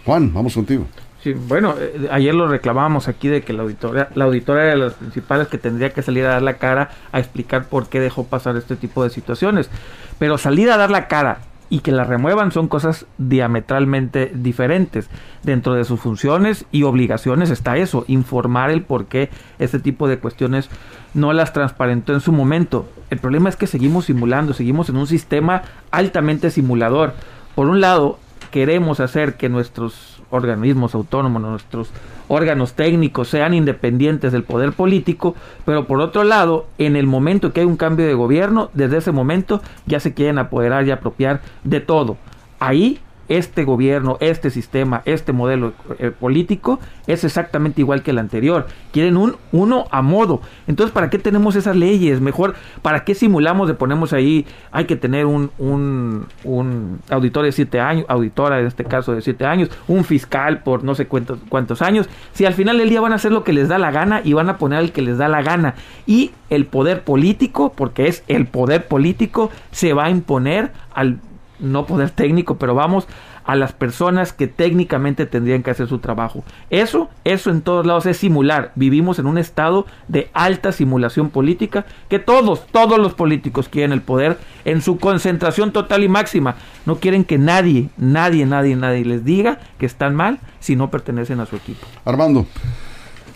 Juan, 0.06 0.34
vamos 0.34 0.54
contigo. 0.54 0.86
Sí, 1.24 1.34
bueno, 1.34 1.76
eh, 1.80 2.08
ayer 2.12 2.34
lo 2.34 2.48
reclamábamos 2.48 3.08
aquí 3.08 3.28
de 3.28 3.44
que 3.44 3.54
la 3.54 3.62
auditora, 3.62 4.10
la 4.16 4.26
auditora 4.26 4.64
era 4.64 4.72
de 4.72 4.78
las 4.78 4.94
principales 4.94 5.48
que 5.48 5.60
tendría 5.60 5.92
que 5.92 6.02
salir 6.02 6.26
a 6.26 6.30
dar 6.30 6.42
la 6.42 6.58
cara 6.58 6.90
a 7.12 7.20
explicar 7.20 7.66
por 7.66 7.90
qué 7.90 8.00
dejó 8.00 8.26
pasar 8.26 8.58
este 8.58 8.76
tipo 8.76 9.04
de 9.04 9.12
situaciones. 9.12 9.70
Pero 10.18 10.38
salir 10.38 10.72
a 10.72 10.78
dar 10.78 10.90
la 10.90 11.08
cara 11.08 11.40
y 11.72 11.80
que 11.80 11.94
la 11.94 12.04
remuevan 12.04 12.52
son 12.52 12.68
cosas 12.68 13.06
diametralmente 13.18 14.30
diferentes. 14.36 15.10
Dentro 15.42 15.74
de 15.74 15.86
sus 15.86 16.02
funciones 16.02 16.66
y 16.70 16.84
obligaciones 16.84 17.50
está 17.50 17.78
eso, 17.78 18.04
informar 18.10 18.70
el 18.72 18.84
por 18.84 19.06
qué 19.06 19.30
este 19.58 19.80
tipo 19.80 20.10
de 20.10 20.20
cuestiones 20.20 20.70
no 21.14 21.32
las 21.32 21.54
transparentó 21.54 22.14
en 22.14 22.20
su 22.20 22.34
momento. 22.34 22.90
El 23.10 23.20
problema 23.20 23.48
es 23.48 23.56
que 23.56 23.68
seguimos 23.68 24.06
simulando, 24.06 24.54
seguimos 24.54 24.90
en 24.90 24.98
un 24.98 25.08
sistema 25.08 25.64
altamente 25.92 26.52
simulador. 26.52 27.14
Por 27.56 27.68
un 27.68 27.80
lado, 27.80 28.20
queremos 28.52 29.00
hacer 29.00 29.38
que 29.38 29.48
nuestros 29.48 30.11
organismos 30.32 30.96
autónomos, 30.96 31.42
nuestros 31.42 31.92
órganos 32.28 32.74
técnicos 32.74 33.28
sean 33.28 33.54
independientes 33.54 34.32
del 34.32 34.44
poder 34.44 34.74
político, 34.74 35.36
pero 35.66 35.86
por 35.86 36.02
otro 36.02 36.24
lado, 36.24 36.66
en 36.78 36.96
el 36.96 37.06
momento 37.06 37.54
que 37.54 37.60
hay 37.60 37.66
un 37.66 37.78
cambio 37.78 38.08
de 38.08 38.14
gobierno, 38.14 38.70
desde 38.74 38.98
ese 38.98 39.12
momento 39.12 39.62
ya 39.86 40.00
se 40.00 40.14
quieren 40.14 40.40
apoderar 40.40 40.88
y 40.88 40.92
apropiar 40.92 41.42
de 41.64 41.80
todo. 41.80 42.18
Ahí 42.60 43.00
este 43.28 43.64
gobierno, 43.64 44.18
este 44.20 44.50
sistema, 44.50 45.02
este 45.06 45.32
modelo 45.32 45.74
eh, 46.00 46.12
político 46.12 46.80
es 47.08 47.24
exactamente 47.24 47.82
igual 47.82 48.04
que 48.04 48.12
el 48.12 48.18
anterior. 48.18 48.68
Quieren 48.92 49.18
un 49.18 49.36
uno 49.52 49.86
a 49.92 50.02
modo. 50.02 50.42
Entonces, 50.68 50.94
¿para 50.94 51.10
qué 51.10 51.18
tenemos 51.18 51.56
esas 51.56 51.76
leyes? 51.76 52.22
Mejor, 52.22 52.56
¿para 52.82 53.04
qué 53.04 53.16
simulamos 53.16 53.68
de 53.68 53.74
ponemos 53.74 54.14
ahí, 54.14 54.46
hay 54.72 54.86
que 54.86 54.96
tener 54.96 55.26
un, 55.26 55.52
un, 55.58 56.28
un 56.44 57.00
auditor 57.10 57.46
de 57.46 57.52
siete 57.52 57.80
años, 57.80 58.06
auditora 58.08 58.60
en 58.60 58.68
este 58.68 58.84
caso 58.84 59.14
de 59.14 59.22
siete 59.22 59.46
años, 59.46 59.70
un 59.88 60.04
fiscal 60.04 60.64
por 60.64 60.84
no 60.84 60.96
sé 60.96 61.08
cuántos, 61.08 61.40
cuántos 61.50 61.82
años, 61.82 62.10
si 62.34 62.46
al 62.46 62.54
final 62.54 62.78
del 62.78 62.90
día 62.90 63.02
van 63.02 63.14
a 63.14 63.16
hacer 63.16 63.32
lo 63.32 63.44
que 63.44 63.54
les 63.54 63.70
da 63.70 63.78
la 63.78 63.92
gana 63.92 64.22
y 64.24 64.34
van 64.34 64.50
a 64.50 64.58
poner 64.58 64.80
al 64.80 64.92
que 64.92 65.02
les 65.02 65.18
da 65.18 65.28
la 65.28 65.42
gana. 65.42 65.76
Y 66.06 66.32
el 66.50 66.66
poder 66.66 67.04
político, 67.04 67.74
porque 67.76 68.08
es 68.08 68.24
el 68.28 68.46
poder 68.46 68.88
político, 68.88 69.52
se 69.72 69.94
va 69.94 70.06
a 70.06 70.10
imponer 70.10 70.72
al 70.94 71.20
no 71.62 71.86
poder 71.86 72.10
técnico, 72.10 72.58
pero 72.58 72.76
vamos 72.76 73.08
a 73.44 73.56
las 73.56 73.74
personas 73.74 74.34
que 74.34 74.48
técnicamente 74.48 75.26
tendrían 75.26 75.64
que 75.64 75.72
hacer 75.72 75.88
su 75.88 76.00
trabajo. 76.00 76.44
Eso, 76.70 77.10
eso 77.24 77.50
en 77.50 77.62
todos 77.62 77.86
lados 77.86 78.06
es 78.06 78.18
simular. 78.18 78.72
Vivimos 78.76 79.20
en 79.20 79.26
un 79.26 79.38
estado 79.38 79.86
de 80.08 80.30
alta 80.34 80.72
simulación 80.72 81.30
política 81.30 81.86
que 82.10 82.20
todos, 82.20 82.68
todos 82.68 83.00
los 83.00 83.14
políticos 83.14 83.70
quieren 83.70 83.92
el 83.92 84.02
poder 84.02 84.38
en 84.66 84.82
su 84.82 84.98
concentración 84.98 85.72
total 85.72 86.04
y 86.04 86.10
máxima. 86.10 86.56
No 86.86 86.98
quieren 86.98 87.24
que 87.24 87.38
nadie, 87.38 87.90
nadie, 87.98 88.46
nadie, 88.46 88.76
nadie 88.76 89.06
les 89.06 89.24
diga 89.24 89.60
que 89.78 89.86
están 89.86 90.16
mal 90.16 90.40
si 90.60 90.76
no 90.76 90.92
pertenecen 90.92 91.40
a 91.40 91.46
su 91.46 91.56
equipo. 91.56 91.86
Armando. 92.06 92.46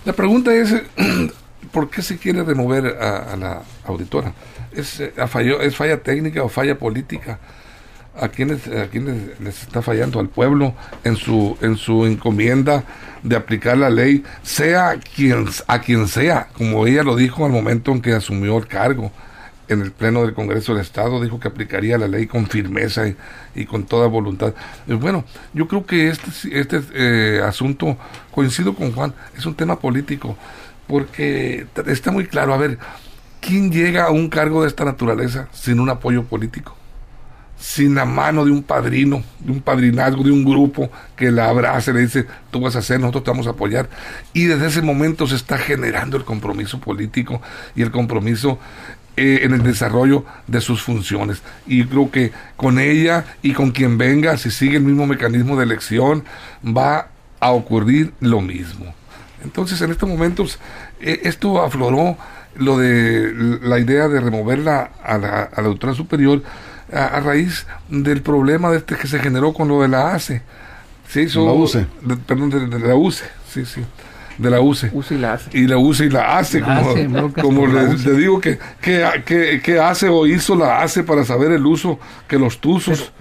La 0.06 0.14
pregunta 0.14 0.54
es, 0.54 0.84
¿por 1.72 1.90
qué 1.90 2.02
se 2.02 2.18
quiere 2.18 2.44
remover 2.44 2.86
a, 2.86 3.36
la 3.36 3.64
auditora? 3.86 4.34
¿Es, 4.72 5.00
eh, 5.00 5.14
¿Es 5.62 5.76
falla 5.76 6.04
técnica 6.04 6.44
o 6.44 6.50
falla 6.50 6.78
política? 6.78 7.40
A 8.20 8.30
quienes, 8.30 8.68
a 8.68 8.88
quienes 8.88 9.40
les 9.40 9.64
está 9.64 9.82
fallando 9.82 10.20
al 10.20 10.30
pueblo 10.30 10.74
en 11.04 11.16
su, 11.16 11.58
en 11.62 11.78
su 11.78 12.06
encomienda 12.06 12.84
de 13.24 13.36
aplicar 13.36 13.78
la 13.78 13.90
ley, 13.90 14.24
sea 14.44 15.00
quien, 15.16 15.48
a 15.68 15.80
quien 15.80 16.08
sea, 16.08 16.48
como 16.54 16.86
ella 16.88 17.04
lo 17.04 17.16
dijo 17.16 17.46
al 17.46 17.52
momento 17.52 17.92
en 17.92 18.02
que 18.02 18.14
asumió 18.14 18.58
el 18.58 18.68
cargo 18.68 19.12
en 19.68 19.82
el 19.82 19.92
Pleno 19.92 20.22
del 20.22 20.34
Congreso 20.34 20.74
del 20.74 20.82
Estado, 20.82 21.22
dijo 21.22 21.40
que 21.40 21.48
aplicaría 21.48 21.98
la 21.98 22.08
ley 22.08 22.28
con 22.28 22.46
firmeza 22.48 23.04
y, 23.56 23.66
con 23.66 23.86
toda 23.86 24.08
voluntad. 24.08 24.54
bueno, 24.88 25.26
yo 25.54 25.68
creo 25.68 25.86
que 25.86 26.10
este, 26.10 26.60
este 26.60 26.82
eh, 26.94 27.42
asunto, 27.44 27.98
coincido 28.32 28.76
con 28.76 28.92
Juan, 28.92 29.14
es 29.36 29.46
un 29.46 29.56
tema 29.56 29.80
político, 29.80 30.38
porque 30.88 31.66
está 31.88 32.12
muy 32.12 32.28
claro, 32.28 32.54
a 32.54 32.58
ver, 32.58 32.78
¿quién 33.42 33.72
llega 33.72 34.06
a 34.06 34.12
un 34.12 34.30
cargo 34.30 34.62
de 34.62 34.68
esta 34.68 34.86
naturaleza 34.86 35.48
sin 35.52 35.80
un 35.80 35.90
apoyo 35.90 36.24
político? 36.26 36.76
Sin 37.58 37.96
la 37.96 38.06
mano 38.06 38.46
de 38.46 38.52
un 38.52 38.64
padrino, 38.64 39.24
de 39.40 39.52
un 39.52 39.62
padrinazgo, 39.62 40.24
de 40.24 40.32
un 40.32 40.44
grupo 40.44 40.90
que 41.16 41.32
la 41.32 41.50
abrace, 41.50 41.94
le 41.94 42.02
dice, 42.02 42.26
tú 42.52 42.62
vas 42.62 42.76
a 42.76 42.80
hacer, 42.80 43.00
nosotros 43.00 43.24
te 43.24 43.32
vamos 43.32 43.48
a 43.48 43.52
apoyar. 43.52 43.90
Y 44.34 44.46
desde 44.46 44.68
ese 44.68 44.82
momento 44.82 45.28
se 45.28 45.36
está 45.36 45.58
generando 45.58 46.18
el 46.18 46.26
compromiso 46.26 46.80
político 46.80 47.42
y 47.76 47.82
el 47.82 47.92
compromiso 47.92 48.60
eh, 49.18 49.42
en 49.44 49.54
el 49.54 49.64
desarrollo 49.64 50.26
de 50.48 50.60
sus 50.60 50.82
funciones. 50.82 51.42
Y 51.66 51.86
creo 51.86 52.12
que 52.12 52.34
con 52.58 52.80
ella 52.80 53.26
y 53.42 53.54
con 53.54 53.72
quien 53.72 53.98
venga, 53.98 54.38
si 54.38 54.52
sigue 54.52 54.78
el 54.78 54.84
mismo 54.84 55.08
mecanismo 55.08 55.56
de 55.56 55.64
elección, 55.64 56.26
va 56.66 57.08
a 57.40 57.52
ocurrir 57.52 58.14
lo 58.20 58.42
mismo. 58.42 58.94
Entonces, 59.44 59.80
en 59.82 59.92
estos 59.92 60.10
momentos, 60.10 60.60
eh, 61.00 61.22
esto 61.24 61.62
afloró 61.62 62.18
lo 62.56 62.78
de 62.78 63.60
la 63.62 63.80
idea 63.80 64.08
de 64.08 64.20
removerla 64.20 64.92
a 65.04 65.18
la, 65.18 65.44
a 65.44 65.62
la 65.62 65.94
superior 65.94 66.42
a, 66.92 67.20
raíz 67.20 67.66
del 67.90 68.22
problema 68.22 68.72
de 68.72 68.78
este 68.78 68.96
que 68.96 69.08
se 69.08 69.20
generó 69.20 69.54
con 69.54 69.68
lo 69.68 69.82
de 69.82 69.88
la 69.88 70.14
ACE. 70.14 70.42
Se 71.08 71.22
hizo, 71.22 71.46
la 71.46 71.54
UCE. 71.54 71.86
perdón, 72.26 72.50
de, 72.50 72.80
la 72.80 72.96
UCE, 72.96 73.26
sí, 73.52 73.66
sí 73.66 73.82
de 74.38 74.50
la 74.50 74.60
UCE. 74.60 74.90
UCE 74.94 75.16
y 75.16 75.18
la 75.18 75.34
ACE. 75.34 75.50
Y 75.54 75.68
la 75.68 75.78
UCE 75.78 76.06
y 76.06 76.10
la 76.10 76.38
ACE, 76.38 76.62
como, 77.42 77.68
le, 77.68 77.96
digo 78.18 78.42
que, 78.42 78.60
que, 78.82 79.80
hace 79.80 80.10
o 80.10 80.28
hizo 80.28 80.56
la 80.56 80.82
ACE 80.82 81.04
para 81.04 81.24
saber 81.24 81.52
el 81.52 81.66
uso 81.66 82.00
que 82.28 82.38
los 82.38 82.60
tuzos 82.60 83.12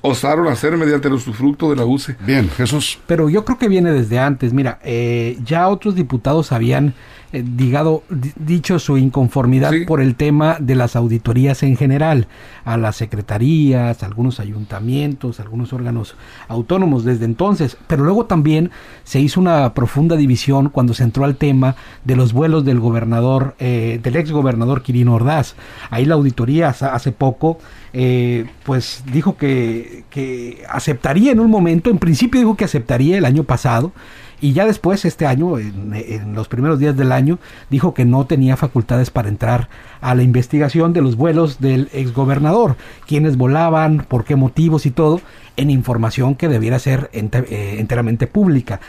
osaron 0.00 0.48
hacer 0.48 0.76
mediante 0.76 1.08
el 1.08 1.14
usufructo 1.14 1.70
de 1.70 1.76
la 1.76 1.84
UCE. 1.84 2.16
Bien, 2.24 2.48
Jesús. 2.50 2.98
Pero 3.06 3.28
yo 3.28 3.44
creo 3.44 3.58
que 3.58 3.68
viene 3.68 3.92
desde 3.92 4.18
antes. 4.18 4.52
Mira, 4.52 4.78
eh, 4.82 5.38
ya 5.44 5.68
otros 5.68 5.94
diputados 5.94 6.52
habían 6.52 6.94
eh, 7.30 7.44
digado, 7.46 8.04
dicho 8.36 8.78
su 8.78 8.96
inconformidad 8.96 9.70
por 9.86 10.00
el 10.00 10.14
tema 10.14 10.56
de 10.60 10.74
las 10.74 10.96
auditorías 10.96 11.62
en 11.62 11.76
general, 11.76 12.26
a 12.64 12.78
las 12.78 12.96
secretarías, 12.96 14.02
algunos 14.02 14.40
ayuntamientos, 14.40 15.38
algunos 15.38 15.74
órganos 15.74 16.16
autónomos 16.48 17.04
desde 17.04 17.26
entonces, 17.26 17.76
pero 17.86 18.02
luego 18.02 18.24
también 18.24 18.70
se 19.04 19.20
hizo 19.20 19.42
una 19.42 19.74
profunda 19.74 20.16
división 20.16 20.70
cuando 20.70 20.94
se 20.94 21.02
entró 21.04 21.26
al 21.26 21.36
tema 21.36 21.76
de 22.04 22.16
los 22.16 22.32
vuelos 22.32 22.64
del 22.64 22.80
gobernador, 22.80 23.56
eh, 23.58 24.00
del 24.02 24.16
ex 24.16 24.32
gobernador 24.32 24.80
Quirino 24.80 25.14
Ordaz. 25.14 25.54
Ahí 25.90 26.06
la 26.06 26.14
auditoría 26.14 26.68
hace 26.70 27.12
poco 27.12 27.58
eh, 27.92 28.46
pues 28.64 29.04
dijo 29.12 29.36
que, 29.36 30.04
que 30.10 30.64
aceptaría 30.68 31.32
en 31.32 31.40
un 31.40 31.50
momento, 31.50 31.90
en 31.90 31.98
principio 31.98 32.40
dijo 32.40 32.56
que 32.56 32.64
aceptaría 32.64 33.18
el 33.18 33.24
año 33.24 33.44
pasado, 33.44 33.92
y 34.40 34.52
ya 34.52 34.66
después, 34.66 35.04
este 35.04 35.26
año, 35.26 35.58
en, 35.58 36.34
los 36.34 36.48
primeros 36.48 36.78
días 36.78 36.96
del 36.96 37.10
año, 37.10 37.38
dijo 37.70 37.92
que 37.92 38.04
no 38.04 38.26
tenía 38.26 38.56
facultades 38.56 39.10
para 39.10 39.28
entrar 39.28 39.68
a 40.00 40.14
la 40.14 40.22
investigación 40.22 40.92
de 40.92 41.02
los 41.02 41.16
vuelos 41.16 41.60
del 41.60 41.88
exgobernador, 41.92 42.76
quiénes 43.06 43.36
volaban, 43.36 44.06
por 44.08 44.24
qué 44.24 44.36
motivos 44.36 44.86
y 44.86 44.92
todo, 44.92 45.20
en 45.56 45.70
información 45.70 46.36
que 46.36 46.46
debiera 46.46 46.78
ser 46.78 47.10
eh, 47.12 47.76
enteramente 47.78 48.28
pública 48.28 48.80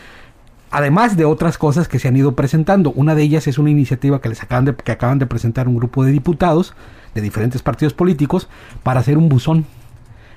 además 0.71 1.17
de 1.17 1.25
otras 1.25 1.57
cosas 1.57 1.87
que 1.87 1.99
se 1.99 2.07
han 2.07 2.17
ido 2.17 2.35
presentando. 2.35 2.91
Una 2.91 3.15
de 3.15 3.23
ellas 3.23 3.47
es 3.47 3.57
una 3.57 3.69
iniciativa 3.69 4.21
que 4.21 4.29
les 4.29 4.43
acaban 4.43 4.65
de, 4.65 4.75
que 4.75 4.91
acaban 4.91 5.19
de 5.19 5.25
presentar 5.25 5.67
un 5.67 5.75
grupo 5.75 6.03
de 6.03 6.11
diputados 6.11 6.73
de 7.13 7.21
diferentes 7.21 7.61
partidos 7.61 7.93
políticos 7.93 8.47
para 8.83 8.99
hacer 8.99 9.17
un 9.17 9.29
buzón 9.29 9.65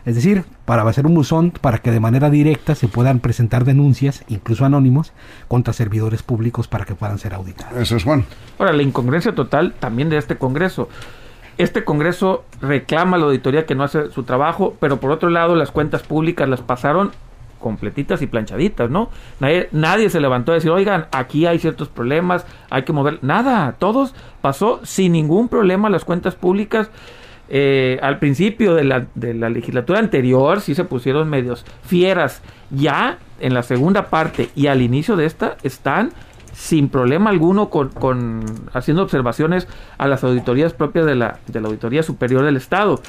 es 0.04 0.16
decir, 0.16 0.44
para 0.64 0.82
hacer 0.82 1.06
un 1.06 1.14
buzón 1.14 1.52
para 1.52 1.78
que 1.78 1.92
de 1.92 2.00
manera 2.00 2.28
directa 2.28 2.74
se 2.74 2.88
puedan 2.88 3.20
presentar 3.20 3.64
denuncias, 3.64 4.24
incluso 4.28 4.64
anónimos, 4.64 5.12
contra 5.46 5.72
servidores 5.72 6.22
públicos 6.22 6.66
para 6.66 6.84
que 6.84 6.94
puedan 6.94 7.18
ser 7.18 7.34
auditados. 7.34 7.78
Eso 7.78 7.96
es 7.96 8.04
Juan. 8.04 8.24
Ahora, 8.58 8.72
la 8.72 8.82
incongruencia 8.82 9.34
total 9.34 9.74
también 9.78 10.08
de 10.08 10.16
este 10.16 10.36
Congreso. 10.36 10.88
Este 11.56 11.84
Congreso 11.84 12.44
reclama 12.60 13.16
a 13.16 13.20
la 13.20 13.26
auditoría 13.26 13.64
que 13.64 13.74
no 13.74 13.84
hace 13.84 14.10
su 14.10 14.24
trabajo, 14.24 14.74
pero 14.80 14.98
por 14.98 15.12
otro 15.12 15.28
lado 15.28 15.54
las 15.54 15.70
cuentas 15.70 16.02
públicas 16.02 16.48
las 16.48 16.62
pasaron 16.62 17.12
completitas 17.62 18.20
y 18.20 18.26
planchaditas, 18.26 18.90
¿no? 18.90 19.08
Nadie, 19.40 19.70
nadie, 19.72 20.10
se 20.10 20.20
levantó 20.20 20.52
a 20.52 20.56
decir, 20.56 20.70
oigan, 20.70 21.06
aquí 21.12 21.46
hay 21.46 21.58
ciertos 21.58 21.88
problemas, 21.88 22.44
hay 22.68 22.82
que 22.82 22.92
mover. 22.92 23.20
Nada, 23.22 23.76
todos 23.78 24.14
pasó 24.42 24.80
sin 24.84 25.12
ningún 25.12 25.48
problema 25.48 25.88
las 25.88 26.04
cuentas 26.04 26.34
públicas 26.34 26.90
eh, 27.54 27.98
al 28.00 28.18
principio 28.18 28.74
de 28.74 28.84
la, 28.84 29.06
de 29.14 29.34
la 29.34 29.50
legislatura 29.50 29.98
anterior 29.98 30.62
sí 30.62 30.74
se 30.74 30.84
pusieron 30.84 31.28
medios 31.28 31.66
fieras. 31.84 32.40
Ya 32.70 33.18
en 33.40 33.52
la 33.52 33.62
segunda 33.62 34.06
parte 34.06 34.48
y 34.54 34.68
al 34.68 34.80
inicio 34.80 35.16
de 35.16 35.26
esta 35.26 35.58
están 35.62 36.12
sin 36.54 36.88
problema 36.88 37.28
alguno 37.28 37.68
con, 37.68 37.90
con 37.90 38.42
haciendo 38.72 39.02
observaciones 39.02 39.68
a 39.98 40.06
las 40.06 40.24
auditorías 40.24 40.72
propias 40.72 41.04
de 41.04 41.14
la, 41.14 41.40
de 41.46 41.60
la 41.60 41.68
Auditoría 41.68 42.02
Superior 42.02 42.42
del 42.42 42.56
Estado. 42.56 43.00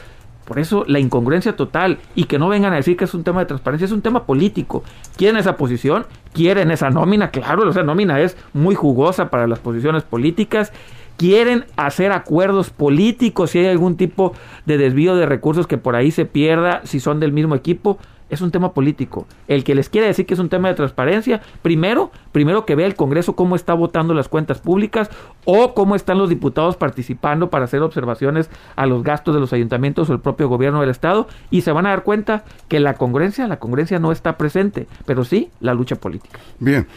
Por 0.46 0.60
eso 0.60 0.84
la 0.88 1.00
incongruencia 1.00 1.56
total 1.56 2.00
y 2.16 2.26
que 2.26 2.40
no 2.40 2.50
vengan 2.50 2.74
a 2.74 2.78
decir 2.78 2.98
que 2.98 3.06
es 3.06 3.14
un 3.14 3.24
tema 3.24 3.40
de 3.40 3.46
transparencia, 3.46 3.86
es 3.86 3.92
un 3.92 4.02
tema 4.02 4.26
político. 4.26 4.84
Quieren 5.16 5.38
esa 5.38 5.58
posición, 5.58 6.06
quieren 6.34 6.72
esa 6.72 6.90
nómina, 6.90 7.32
claro, 7.32 7.70
esa 7.70 7.84
nómina 7.84 8.20
es 8.20 8.38
muy 8.54 8.76
jugosa 8.76 9.30
para 9.30 9.48
las 9.48 9.60
posiciones 9.60 10.04
políticas 10.04 10.72
quieren 11.18 11.66
hacer 11.76 12.12
acuerdos 12.12 12.70
políticos, 12.70 13.52
si 13.52 13.60
hay 13.60 13.68
algún 13.68 13.98
tipo 13.98 14.34
de 14.66 14.78
desvío 14.78 15.16
de 15.16 15.26
recursos 15.26 15.68
que 15.68 15.78
por 15.78 15.96
ahí 15.96 16.12
se 16.12 16.26
pierda, 16.26 16.82
si 16.86 17.00
son 17.00 17.20
del 17.20 17.32
mismo 17.32 17.56
equipo, 17.56 17.98
es 18.30 18.42
un 18.42 18.52
tema 18.52 18.74
político. 18.74 19.28
El 19.48 19.64
que 19.64 19.76
les 19.76 19.90
quiere 19.90 20.08
decir 20.08 20.26
que 20.26 20.34
es 20.34 20.40
un 20.40 20.50
tema 20.50 20.70
de 20.70 20.76
transparencia, 20.76 21.42
primero, 21.62 22.12
primero 22.32 22.66
que 22.66 22.76
vea 22.76 22.88
el 22.88 22.96
Congreso 22.96 23.36
cómo 23.36 23.56
está 23.56 23.74
votando 23.74 24.14
las 24.14 24.30
cuentas 24.30 24.60
públicas 24.60 25.10
o 25.46 25.74
cómo 25.74 25.96
están 25.96 26.18
los 26.18 26.30
diputados 26.30 26.78
participando 26.78 27.50
para 27.50 27.66
hacer 27.66 27.82
observaciones 27.82 28.50
a 28.76 28.86
los 28.86 29.04
gastos 29.04 29.34
de 29.34 29.42
los 29.42 29.54
ayuntamientos 29.54 30.10
o 30.10 30.14
el 30.14 30.20
propio 30.20 30.48
gobierno 30.48 30.82
del 30.82 30.90
estado 30.90 31.28
y 31.52 31.62
se 31.62 31.72
van 31.72 31.86
a 31.86 31.90
dar 31.90 32.04
cuenta 32.04 32.44
que 32.68 32.80
la 32.80 32.96
congruencia, 32.96 33.48
la 33.48 33.60
congruencia 33.60 34.00
no 34.00 34.12
está 34.12 34.38
presente, 34.38 34.88
pero 35.06 35.24
sí 35.24 35.50
la 35.60 35.74
lucha 35.74 35.96
política. 35.96 36.40
Bien. 36.60 36.88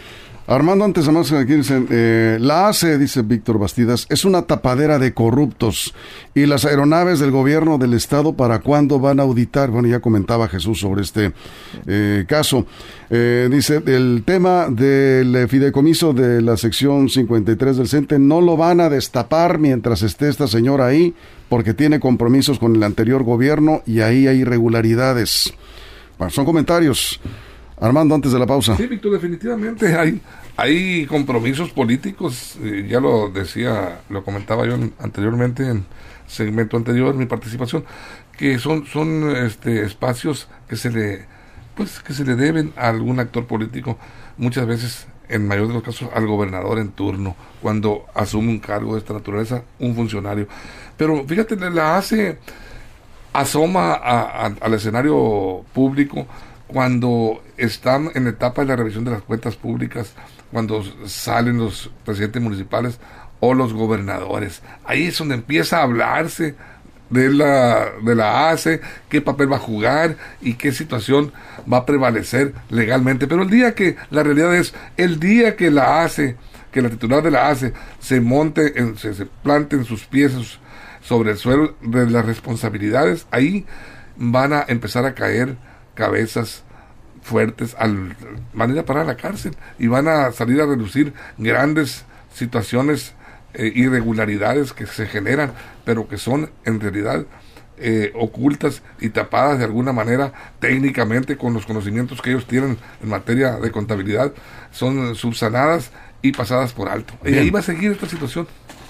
Armando, 0.49 0.85
antes 0.85 1.07
de 1.07 1.13
más, 1.13 1.33
aquí 1.33 1.55
dicen, 1.55 1.89
eh, 1.91 2.39
la 2.41 2.69
ACE, 2.69 2.99
dice 2.99 3.23
Víctor 3.23 3.59
Bastidas, 3.59 4.07
es 4.09 4.25
una 4.25 4.43
tapadera 4.43 5.01
de 5.01 5.13
corruptos. 5.13 5.93
¿Y 6.37 6.47
las 6.47 6.65
aeronaves 6.65 7.19
del 7.19 7.33
gobierno 7.33 7.79
del 7.79 7.95
Estado 7.95 8.35
para 8.35 8.61
cuándo 8.61 9.01
van 9.01 9.19
a 9.19 9.25
auditar? 9.25 9.71
Bueno, 9.71 9.89
ya 9.89 9.99
comentaba 9.99 10.47
Jesús 10.47 10.79
sobre 10.79 11.03
este 11.03 11.33
eh, 11.89 12.27
caso. 12.29 12.65
Eh, 13.11 13.49
dice, 13.51 13.83
el 13.87 14.23
tema 14.25 14.69
del 14.71 15.49
fideicomiso 15.49 16.13
de 16.13 16.41
la 16.41 16.57
sección 16.57 17.09
53 17.09 17.77
del 17.79 17.89
CENTE 17.89 18.21
no 18.21 18.41
lo 18.41 18.57
van 18.57 18.81
a 18.81 18.89
destapar 18.89 19.59
mientras 19.59 20.03
esté 20.03 20.29
esta 20.29 20.47
señora 20.47 20.87
ahí, 20.87 21.13
porque 21.49 21.75
tiene 21.75 21.99
compromisos 21.99 22.61
con 22.61 22.77
el 22.77 22.85
anterior 22.85 23.25
gobierno 23.25 23.83
y 23.85 23.99
ahí 23.99 24.29
hay 24.29 24.39
irregularidades. 24.43 25.53
son 26.31 26.45
comentarios. 26.45 27.21
Armando, 27.79 28.15
antes 28.15 28.33
de 28.33 28.39
la 28.39 28.47
pausa. 28.47 28.77
Sí, 28.77 28.87
Víctor, 28.87 29.13
definitivamente 29.13 29.95
hay, 29.97 30.21
hay 30.57 31.07
compromisos 31.07 31.71
políticos, 31.71 32.57
eh, 32.63 32.87
ya 32.89 33.01
lo 33.01 33.29
decía, 33.29 34.01
lo 34.09 34.25
comentaba 34.25 34.67
yo 34.67 34.77
anteriormente 34.99 35.69
en 35.69 35.85
segmento 36.27 36.77
anterior, 36.77 37.15
mi 37.15 37.27
participación, 37.27 37.85
que 38.37 38.59
son, 38.59 38.87
son 38.87 39.37
este, 39.37 39.85
espacios 39.85 40.49
que 40.69 40.77
se 40.77 40.91
le 40.91 41.37
pues 41.77 42.01
que 42.01 42.15
se 42.15 42.25
le 42.25 42.35
deben 42.35 42.73
a 42.77 42.89
algún 42.89 43.21
actor 43.21 43.47
político, 43.47 43.99
muchas 44.39 44.67
veces, 44.67 45.07
en 45.29 45.47
mayor 45.47 45.69
de 45.69 45.75
los 45.75 45.83
casos, 45.83 46.09
al 46.15 46.27
gobernador 46.27 46.79
en 46.79 46.89
turno, 46.89 47.37
cuando 47.61 48.07
asume 48.15 48.49
un 48.49 48.59
cargo 48.59 48.95
de 48.95 49.01
esta 49.01 49.13
naturaleza, 49.13 49.63
un 49.79 49.95
funcionario. 49.95 50.49
Pero 50.97 51.25
fíjate, 51.27 51.57
la 51.71 51.99
hace, 51.99 52.39
asoma 53.35 53.93
al 53.93 54.75
escenario 54.75 55.65
público 55.75 56.27
cuando 56.67 57.43
están 57.57 58.11
en 58.15 58.27
etapa 58.27 58.63
de 58.63 58.69
la 58.69 58.77
revisión 58.77 59.05
de 59.05 59.13
las 59.13 59.23
cuentas 59.23 59.57
públicas, 59.57 60.13
cuando 60.51 60.83
salen 61.07 61.59
los 61.59 61.91
presidentes 62.05 62.43
municipales 62.43 62.99
o 63.41 63.55
los 63.55 63.73
gobernadores. 63.73 64.63
Ahí 64.85 65.07
es 65.07 65.19
donde 65.19 65.35
empieza 65.35 65.79
a 65.79 65.83
hablarse 65.83 66.55
de 67.11 67.31
la, 67.31 67.93
de 68.03 68.15
la 68.15 68.51
ACE, 68.51 68.81
qué 69.09 69.21
papel 69.21 69.53
va 69.53 69.57
a 69.57 69.61
jugar 69.61 70.17
y 70.41 70.55
qué 70.55 70.73
situación 70.73 71.33
va 71.71 71.79
a 71.79 71.87
prevalecer 71.87 72.53
legalmente. 72.69 73.27
Pero 73.27 73.43
el 73.43 73.51
día 73.51 73.75
que, 73.75 73.97
la 74.11 74.23
realidad 74.23 74.55
es, 74.57 74.75
el 74.97 75.21
día 75.21 75.57
que 75.57 75.71
la 75.71 76.03
ACE, 76.03 76.37
que 76.73 76.83
la 76.83 76.91
titular 76.91 77.23
de 77.23 77.31
la 77.31 77.49
ACE 77.49 77.73
se 78.01 78.21
monte, 78.21 78.81
en, 78.81 78.97
se, 78.97 79.15
se 79.15 79.27
plante 79.27 79.77
en 79.77 79.85
sus 79.85 80.05
pies 80.05 80.33
sobre 81.01 81.31
el 81.33 81.37
suelo 81.37 81.77
de 81.81 82.11
las 82.11 82.27
responsabilidades, 82.27 83.27
ahí 83.31 83.67
van 84.17 84.53
a 84.53 84.65
empezar 84.67 85.05
a 85.05 85.15
caer 85.15 85.57
cabezas 85.97 86.63
fuertes, 87.23 87.75
al, 87.77 88.15
van 88.55 88.71
a 88.71 88.73
ir 88.75 88.79
a 88.79 88.85
parar 88.85 89.03
a 89.03 89.07
la 89.07 89.17
cárcel 89.17 89.57
y 89.81 89.89
van 89.89 90.07
a 90.07 90.31
salir 90.31 90.61
a 90.61 90.67
reducir 90.67 91.13
grandes 91.39 92.05
situaciones 92.33 93.15
eh, 93.55 93.73
irregularidades 93.75 94.73
que 94.73 94.87
se 94.87 95.07
generan, 95.07 95.53
pero 95.85 96.07
que 96.07 96.19
son 96.19 96.51
en 96.65 96.79
realidad 96.79 97.27
eh, 97.79 98.13
ocultas 98.15 98.83
y 99.01 99.11
tapadas 99.11 99.59
de 99.59 99.65
alguna 99.65 99.93
manera 99.93 100.33
técnicamente 100.61 101.37
con 101.37 101.53
los 101.53 101.67
conocimientos 101.67 102.23
que 102.23 102.31
ellos 102.31 102.47
tienen 102.47 102.79
en 103.03 103.09
materia 103.09 103.57
de 103.57 103.71
contabilidad, 103.71 104.33
son 104.71 105.15
subsanadas 105.15 105.91
y 106.23 106.33
pasadas 106.33 106.73
por 106.73 106.89
alto. 106.89 107.15
Y 107.25 107.35
ahí 107.35 107.51
va 107.51 107.59
a 107.59 107.63
seguir 107.63 107.93
esta 107.93 108.09
situación. 108.09 108.47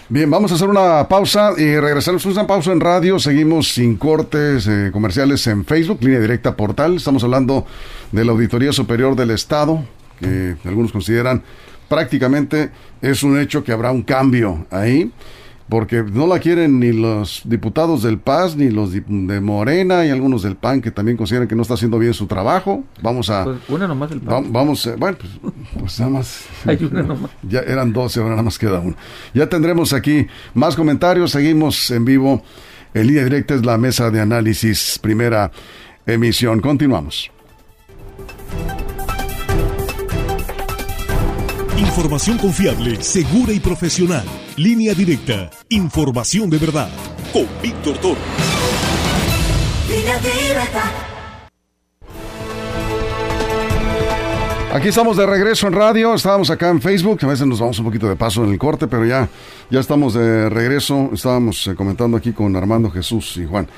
Bien, 0.08 0.30
vamos 0.30 0.52
a 0.52 0.54
hacer 0.54 0.68
una 0.68 1.08
pausa 1.08 1.54
y 1.58 1.80
regresamos. 1.80 2.24
Una 2.26 2.46
pausa 2.46 2.70
en 2.70 2.78
radio. 2.78 3.18
Seguimos 3.18 3.74
sin 3.74 3.96
cortes 3.96 4.68
eh, 4.68 4.90
comerciales 4.92 5.44
en 5.48 5.64
Facebook, 5.64 5.98
línea 6.00 6.20
directa 6.20 6.54
portal. 6.54 6.94
Estamos 6.94 7.24
hablando 7.24 7.66
de 8.12 8.24
la 8.24 8.30
Auditoría 8.30 8.72
Superior 8.72 9.16
del 9.16 9.32
Estado, 9.32 9.84
que 10.20 10.54
algunos 10.64 10.92
consideran 10.92 11.42
prácticamente 11.88 12.70
es 13.02 13.24
un 13.24 13.36
hecho 13.36 13.64
que 13.64 13.72
habrá 13.72 13.90
un 13.90 14.02
cambio 14.02 14.64
ahí, 14.70 15.10
porque 15.68 16.02
no 16.02 16.26
la 16.26 16.38
quieren 16.38 16.78
ni 16.78 16.92
los 16.92 17.42
diputados 17.44 18.02
del 18.02 18.18
PAS, 18.18 18.56
ni 18.56 18.70
los 18.70 18.92
de 18.92 19.40
Morena 19.40 20.06
y 20.06 20.10
algunos 20.10 20.42
del 20.42 20.56
PAN 20.56 20.80
que 20.80 20.90
también 20.90 21.16
consideran 21.16 21.48
que 21.48 21.56
no 21.56 21.62
está 21.62 21.74
haciendo 21.74 21.98
bien 21.98 22.14
su 22.14 22.26
trabajo. 22.26 22.84
Vamos 23.02 23.30
a... 23.30 23.44
Pues 23.44 23.58
una 23.68 23.88
nomás 23.88 24.10
del 24.10 24.20
PAN. 24.20 24.52
vamos, 24.52 24.88
bueno, 24.96 25.18
pues, 25.18 25.54
pues, 25.78 26.00
nada 26.00 26.12
más... 26.12 26.44
Hay 26.66 26.78
una 26.84 27.02
nomás. 27.02 27.30
Ya 27.42 27.60
eran 27.60 27.92
12, 27.92 28.20
ahora 28.20 28.30
nada 28.32 28.42
más 28.44 28.58
queda 28.58 28.78
uno. 28.78 28.96
Ya 29.34 29.48
tendremos 29.48 29.92
aquí 29.92 30.26
más 30.54 30.76
comentarios, 30.76 31.32
seguimos 31.32 31.90
en 31.90 32.04
vivo. 32.04 32.42
El 32.94 33.08
línea 33.08 33.24
directa 33.24 33.54
es 33.54 33.66
la 33.66 33.76
mesa 33.76 34.10
de 34.10 34.20
análisis, 34.20 34.98
primera 35.00 35.50
emisión. 36.06 36.60
Continuamos. 36.60 37.30
Información 41.76 42.38
confiable, 42.38 43.02
segura 43.02 43.52
y 43.52 43.60
profesional. 43.60 44.24
Línea 44.56 44.94
directa. 44.94 45.50
Información 45.68 46.48
de 46.48 46.56
verdad. 46.56 46.88
Con 47.30 47.46
Víctor 47.62 47.98
Toro. 47.98 48.16
Aquí 54.72 54.88
estamos 54.88 55.18
de 55.18 55.26
regreso 55.26 55.66
en 55.66 55.74
radio, 55.74 56.14
estábamos 56.14 56.48
acá 56.48 56.70
en 56.70 56.80
Facebook, 56.80 57.18
a 57.22 57.26
veces 57.26 57.46
nos 57.46 57.60
vamos 57.60 57.78
un 57.80 57.84
poquito 57.84 58.08
de 58.08 58.16
paso 58.16 58.44
en 58.44 58.52
el 58.52 58.58
corte, 58.58 58.86
pero 58.86 59.04
ya, 59.04 59.28
ya 59.70 59.80
estamos 59.80 60.14
de 60.14 60.48
regreso, 60.48 61.10
estábamos 61.12 61.66
eh, 61.66 61.74
comentando 61.74 62.16
aquí 62.16 62.32
con 62.32 62.56
Armando 62.56 62.90
Jesús 62.90 63.36
y 63.36 63.44
Juan. 63.44 63.68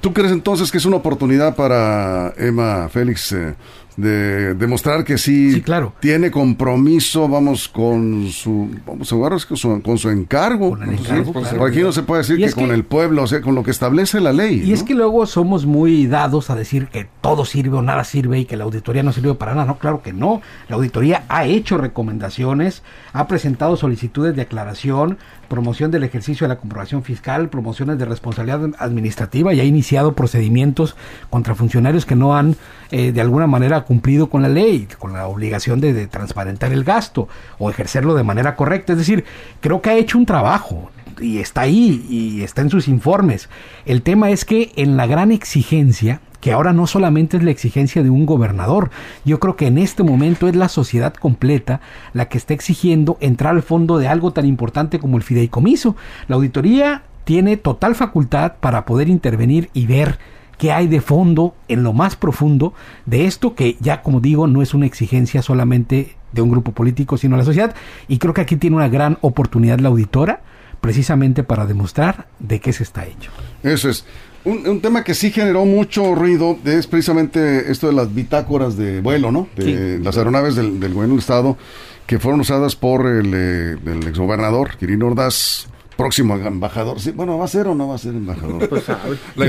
¿Tú 0.00 0.14
crees 0.14 0.32
entonces 0.32 0.70
que 0.70 0.78
es 0.78 0.86
una 0.86 0.96
oportunidad 0.96 1.54
para 1.54 2.32
Emma 2.38 2.88
Félix 2.88 3.32
eh, 3.32 3.56
de 3.98 4.54
demostrar 4.54 5.02
que 5.02 5.18
sí, 5.18 5.60
claro. 5.62 5.92
tiene 5.98 6.30
compromiso, 6.30 7.28
vamos, 7.28 7.68
con 7.68 8.28
su, 8.28 8.70
vamos 8.86 9.12
a 9.12 9.56
su, 9.56 9.82
con 9.82 9.98
su 9.98 10.08
encargo. 10.08 10.70
Con 10.70 10.84
el 10.84 11.00
encargo 11.00 11.66
aquí 11.66 11.80
no 11.80 11.90
se 11.90 12.04
puede 12.04 12.22
decir 12.22 12.38
que, 12.38 12.52
con 12.52 12.70
el 12.70 12.84
pueblo, 12.84 13.24
o 13.24 13.26
sea, 13.26 13.40
con 13.40 13.56
lo 13.56 13.64
que 13.64 13.72
establece 13.72 14.20
la 14.20 14.32
ley. 14.32 14.62
Y 14.64 14.72
es 14.72 14.84
que 14.84 14.94
luego 14.94 15.26
somos 15.26 15.66
muy 15.66 16.06
dados 16.06 16.48
a 16.48 16.54
decir 16.54 16.86
que 16.86 17.08
todo 17.20 17.44
sirve 17.44 17.76
o 17.76 17.82
nada 17.82 18.04
sirve 18.04 18.38
y 18.38 18.44
que 18.44 18.56
la 18.56 18.62
auditoría 18.62 19.02
no 19.02 19.12
sirve 19.12 19.34
para 19.34 19.54
nada. 19.54 19.66
No, 19.66 19.78
claro 19.78 20.00
que 20.00 20.12
no. 20.12 20.42
La 20.68 20.76
auditoría 20.76 21.24
ha 21.28 21.46
hecho 21.46 21.76
recomendaciones, 21.76 22.84
ha 23.12 23.26
presentado 23.26 23.76
solicitudes 23.76 24.36
de 24.36 24.42
aclaración, 24.42 25.18
promoción 25.48 25.90
del 25.90 26.04
ejercicio 26.04 26.44
de 26.44 26.54
la 26.54 26.60
comprobación 26.60 27.02
fiscal, 27.02 27.48
promociones 27.48 27.98
de 27.98 28.04
responsabilidad 28.04 28.60
administrativa 28.78 29.52
y 29.54 29.58
ha 29.58 29.64
iniciado 29.64 30.12
procedimientos 30.12 30.94
contra 31.30 31.56
funcionarios 31.56 32.06
que 32.06 32.14
no 32.14 32.36
han 32.36 32.54
eh, 32.90 33.12
de 33.12 33.20
alguna 33.20 33.46
manera 33.46 33.84
cumplido 33.88 34.28
con 34.28 34.42
la 34.42 34.50
ley, 34.50 34.86
con 34.98 35.14
la 35.14 35.26
obligación 35.28 35.80
de, 35.80 36.06
transparentar 36.08 36.74
el 36.74 36.84
gasto 36.84 37.26
o 37.58 37.70
ejercerlo 37.70 38.14
de 38.14 38.22
manera 38.22 38.54
correcta. 38.54 38.92
Es 38.92 38.98
decir, 38.98 39.24
creo 39.62 39.80
que 39.80 39.88
ha 39.88 39.96
hecho 39.96 40.18
un 40.18 40.26
trabajo 40.26 40.90
y 41.18 41.38
está 41.38 41.62
ahí 41.62 42.04
y 42.10 42.42
está 42.42 42.60
en 42.60 42.68
sus 42.68 42.86
informes. 42.86 43.48
El 43.86 44.02
tema 44.02 44.28
es 44.28 44.44
que 44.44 44.72
en 44.76 44.98
la 44.98 45.06
gran 45.06 45.32
exigencia 45.32 46.20
que 46.42 46.52
ahora 46.52 46.74
no 46.74 46.86
solamente 46.86 47.38
es 47.38 47.42
la 47.42 47.50
exigencia 47.50 48.02
de 48.02 48.10
un 48.10 48.26
gobernador, 48.26 48.90
yo 49.24 49.40
creo 49.40 49.56
que 49.56 49.66
en 49.66 49.78
este 49.78 50.02
momento 50.02 50.48
es 50.48 50.54
la 50.54 50.68
sociedad 50.68 51.14
completa 51.14 51.80
la 52.12 52.28
que 52.28 52.36
está 52.36 52.52
exigiendo 52.52 53.16
entrar 53.20 53.54
al 53.54 53.62
fondo 53.62 53.96
de 53.96 54.06
algo 54.06 54.34
tan 54.34 54.44
importante 54.44 54.98
como 54.98 55.16
el 55.16 55.22
fideicomiso. 55.22 55.96
La 56.28 56.36
auditoría 56.36 57.04
tiene 57.24 57.56
total 57.56 57.94
facultad 57.94 58.52
para 58.60 58.84
poder 58.84 59.08
intervenir 59.08 59.70
y 59.72 59.86
ver 59.86 60.18
qué 60.58 60.72
hay 60.72 60.88
de 60.88 61.00
fondo 61.00 61.54
en 61.68 61.82
lo 61.82 61.92
más 61.92 62.16
profundo 62.16 62.74
de 63.06 63.26
esto 63.26 63.54
que 63.54 63.76
ya 63.80 64.02
como 64.02 64.20
digo 64.20 64.46
no 64.46 64.62
es 64.62 64.74
una 64.74 64.86
exigencia 64.86 65.40
solamente 65.40 66.16
de 66.32 66.42
un 66.42 66.50
grupo 66.50 66.72
político 66.72 67.16
sino 67.16 67.36
de 67.36 67.42
la 67.42 67.46
sociedad 67.46 67.74
y 68.08 68.18
creo 68.18 68.34
que 68.34 68.42
aquí 68.42 68.56
tiene 68.56 68.76
una 68.76 68.88
gran 68.88 69.18
oportunidad 69.22 69.78
la 69.78 69.88
auditora 69.88 70.42
precisamente 70.80 71.42
para 71.42 71.66
demostrar 71.66 72.28
de 72.38 72.60
qué 72.60 72.72
se 72.72 72.82
está 72.82 73.04
hecho. 73.06 73.30
Eso 73.62 73.88
es. 73.88 74.04
Un, 74.44 74.80
tema 74.80 75.04
que 75.04 75.14
sí 75.14 75.30
generó 75.30 75.66
mucho 75.66 76.14
ruido 76.14 76.56
es 76.64 76.86
precisamente 76.86 77.70
esto 77.70 77.88
de 77.88 77.92
las 77.92 78.14
bitácoras 78.14 78.76
de 78.76 79.00
vuelo, 79.00 79.30
¿no? 79.30 79.48
De 79.56 79.98
las 79.98 80.16
aeronaves 80.16 80.54
del, 80.54 80.80
del, 80.80 80.94
gobierno 80.94 81.14
del 81.14 81.20
Estado 81.20 81.58
que 82.06 82.18
fueron 82.18 82.40
usadas 82.40 82.74
por 82.74 83.06
el, 83.06 83.32
eh, 83.34 83.76
el 83.84 84.06
exgobernador 84.06 84.76
Quirino 84.78 85.08
Ordaz, 85.08 85.66
próximo 85.98 86.36
embajador. 86.36 87.00
Sí, 87.00 87.10
bueno, 87.10 87.36
¿va 87.36 87.44
a 87.44 87.48
ser 87.48 87.66
o 87.66 87.74
no 87.74 87.88
va 87.88 87.96
a 87.96 87.98
ser 87.98 88.14
embajador? 88.14 88.68
Pues, 88.68 88.86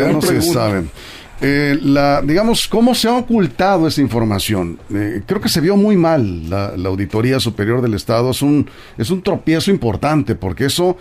ya 0.01 0.12
no 0.12 0.19
se 0.19 0.41
sabe. 0.41 0.85
Eh, 1.41 1.77
la, 1.81 2.21
digamos, 2.21 2.67
¿cómo 2.67 2.93
se 2.93 3.07
ha 3.07 3.13
ocultado 3.13 3.88
esa 3.88 4.01
información? 4.01 4.79
Eh, 4.93 5.21
creo 5.25 5.39
que 5.39 5.47
se 5.47 5.62
vio 5.62 5.77
muy 5.77 5.95
mal 5.95 6.49
la, 6.49 6.75
la, 6.75 6.89
Auditoría 6.89 7.39
Superior 7.39 7.81
del 7.81 7.93
Estado. 7.93 8.31
Es 8.31 8.41
un, 8.41 8.67
es 8.97 9.12
un 9.12 9.21
tropiezo 9.21 9.69
importante 9.69 10.33
porque 10.35 10.65
eso 10.65 10.97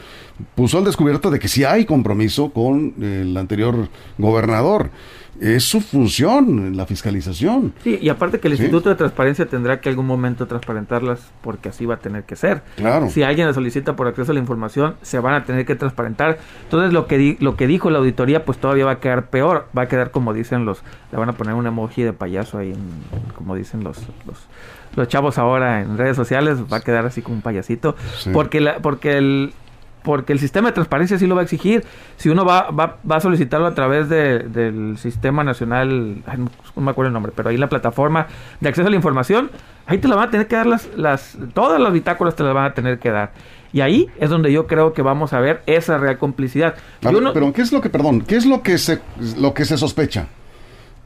puso 0.54 0.78
al 0.78 0.84
descubierto 0.84 1.30
de 1.30 1.38
que 1.38 1.48
sí 1.48 1.64
hay 1.64 1.86
compromiso 1.86 2.50
con 2.50 2.94
el 3.00 3.36
anterior 3.36 3.88
gobernador 4.18 4.90
es 5.40 5.64
su 5.64 5.80
función, 5.80 6.76
la 6.76 6.86
fiscalización. 6.86 7.72
Sí, 7.84 7.98
y 8.00 8.08
aparte 8.08 8.40
que 8.40 8.48
el 8.48 8.54
Instituto 8.54 8.88
de 8.88 8.96
Transparencia 8.96 9.46
tendrá 9.46 9.80
que 9.80 9.88
algún 9.88 10.06
momento 10.06 10.46
transparentarlas 10.46 11.20
porque 11.42 11.68
así 11.68 11.86
va 11.86 11.94
a 11.94 11.98
tener 11.98 12.24
que 12.24 12.36
ser. 12.36 12.62
Claro. 12.76 13.08
Si 13.08 13.22
alguien 13.22 13.46
le 13.46 13.54
solicita 13.54 13.96
por 13.96 14.06
acceso 14.06 14.32
a 14.32 14.34
la 14.34 14.40
información, 14.40 14.96
se 15.02 15.18
van 15.18 15.34
a 15.34 15.44
tener 15.44 15.64
que 15.64 15.74
transparentar. 15.74 16.38
Entonces 16.64 16.92
lo 16.92 17.06
que 17.06 17.36
lo 17.40 17.56
que 17.56 17.66
dijo 17.66 17.90
la 17.90 17.98
auditoría 17.98 18.44
pues 18.44 18.58
todavía 18.58 18.84
va 18.84 18.92
a 18.92 19.00
quedar 19.00 19.30
peor, 19.30 19.68
va 19.76 19.82
a 19.82 19.88
quedar 19.88 20.10
como 20.10 20.34
dicen 20.34 20.64
los, 20.64 20.82
le 21.12 21.18
van 21.18 21.28
a 21.28 21.32
poner 21.32 21.54
un 21.54 21.66
emoji 21.66 22.02
de 22.02 22.12
payaso 22.12 22.58
ahí, 22.58 22.74
como 23.36 23.54
dicen 23.54 23.84
los, 23.84 23.98
los 24.26 24.38
los 24.96 25.08
chavos 25.08 25.38
ahora 25.38 25.80
en 25.80 25.96
redes 25.96 26.16
sociales, 26.16 26.58
va 26.72 26.78
a 26.78 26.80
quedar 26.80 27.06
así 27.06 27.22
como 27.22 27.36
un 27.36 27.42
payasito, 27.42 27.94
porque 28.32 28.60
la, 28.60 28.78
porque 28.78 29.16
el 29.18 29.52
porque 30.02 30.32
el 30.32 30.38
sistema 30.38 30.68
de 30.68 30.74
transparencia 30.74 31.18
sí 31.18 31.26
lo 31.26 31.34
va 31.34 31.42
a 31.42 31.44
exigir. 31.44 31.84
Si 32.16 32.28
uno 32.28 32.44
va, 32.44 32.70
va, 32.70 32.98
va 33.10 33.16
a 33.16 33.20
solicitarlo 33.20 33.66
a 33.66 33.74
través 33.74 34.08
de, 34.08 34.40
del 34.40 34.98
sistema 34.98 35.44
nacional, 35.44 36.22
no 36.76 36.82
me 36.82 36.90
acuerdo 36.90 37.08
el 37.08 37.12
nombre, 37.12 37.32
pero 37.34 37.48
ahí 37.50 37.56
la 37.56 37.68
plataforma 37.68 38.26
de 38.60 38.68
acceso 38.68 38.86
a 38.88 38.90
la 38.90 38.96
información, 38.96 39.50
ahí 39.86 39.98
te 39.98 40.08
la 40.08 40.16
van 40.16 40.28
a 40.28 40.30
tener 40.30 40.46
que 40.46 40.56
dar 40.56 40.66
las, 40.66 40.88
las, 40.96 41.38
todas 41.54 41.80
las 41.80 41.92
bitácoras 41.92 42.36
te 42.36 42.42
las 42.42 42.54
van 42.54 42.66
a 42.66 42.74
tener 42.74 42.98
que 42.98 43.10
dar. 43.10 43.32
Y 43.72 43.80
ahí 43.80 44.08
es 44.18 44.30
donde 44.30 44.50
yo 44.50 44.66
creo 44.66 44.92
que 44.92 45.02
vamos 45.02 45.32
a 45.32 45.40
ver 45.40 45.62
esa 45.66 45.98
real 45.98 46.18
complicidad. 46.18 46.74
pero 47.00 47.52
¿qué 47.52 47.62
es 47.62 47.72
lo 47.72 47.80
que, 47.80 47.90
perdón, 47.90 48.22
qué 48.22 48.36
es 48.36 48.46
lo 48.46 48.62
que 48.62 48.78
se, 48.78 49.00
lo 49.36 49.52
que 49.52 49.64
se 49.64 49.76
sospecha? 49.76 50.28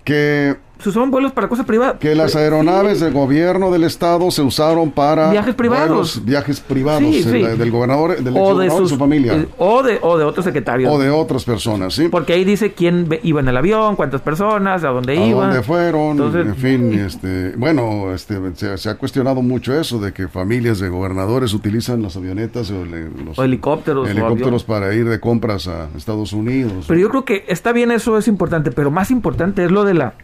Que 0.05 0.57
usaban 0.89 1.11
vuelos 1.11 1.33
para 1.33 1.49
cosas 1.49 1.67
privadas. 1.67 1.97
Que 2.01 2.15
las 2.15 2.35
aeronaves 2.37 3.01
del 3.01 3.13
gobierno 3.13 3.71
del 3.71 3.85
estado 3.85 4.31
se 4.31 4.43
usaron 4.43 4.91
para 4.91 5.31
Viajes 5.31 5.55
privados. 5.55 5.89
vuelos- 6.19 6.25
viajes 6.25 6.61
privados 6.61 7.01
Sí, 7.15 7.23
sí. 7.23 7.41
el- 7.43 7.59
del 7.59 7.71
gobernador, 7.71 8.17
del 8.23 8.37
o 8.37 8.59
de 8.59 8.71
sus 8.71 8.91
su 8.91 8.97
familia. 8.97 9.35
eh, 9.35 9.49
o 9.59 9.83
de 9.83 9.99
o 10.03 10.19
de 10.19 10.25
otros 10.25 10.45
secretarios. 10.45 10.93
o 10.93 10.99
de 10.99 11.11
otras 11.11 11.45
personas, 11.45 11.95
¿sí? 11.95 12.09
porque 12.09 12.33
ahí 12.33 12.45
dice 12.45 12.73
quién 12.73 13.09
iba 13.23 13.41
en 13.41 13.49
el 13.49 13.57
avión, 13.57 13.97
cuántas 13.97 14.21
personas, 14.21 14.83
a 14.85 14.89
dónde 14.89 15.13
a 15.19 15.27
iban. 15.27 15.49
dónde 15.51 15.63
fueron, 15.63 16.13
Entonces, 16.13 16.47
en 16.47 16.57
fin, 16.57 16.93
este, 16.95 17.55
bueno, 17.57 18.13
este, 18.13 18.39
se, 18.55 18.77
se 18.79 18.89
ha 18.91 18.97
cuestionado 18.97 19.43
mucho 19.43 19.79
eso 19.79 19.99
de 19.99 20.13
que 20.13 20.29
familias 20.29 20.79
de 20.79 20.89
gobernadores 20.89 21.53
utilizan 21.55 22.03
las 22.03 22.17
avionetas 22.17 22.71
o, 22.71 22.85
le- 22.85 23.11
los 23.25 23.39
O 23.39 23.45
helicópteros, 23.45 24.09
helicópteros 24.09 24.65
para 24.65 24.95
ir 24.95 25.09
de 25.09 25.21
compras 25.21 25.69
a 25.69 25.89
Estados 25.97 26.33
Unidos. 26.33 26.87
Pero 26.89 27.01
yo 27.01 27.09
creo 27.09 27.25
que 27.25 27.45
está 27.49 27.73
bien 27.73 27.91
eso 27.91 28.19
es 28.19 28.29
importante, 28.29 28.71
pero 28.73 28.91
más 28.91 29.11
importante 29.11 29.65
es 29.65 29.71
lo 29.71 29.85
de 29.85 29.95
la 29.95 30.15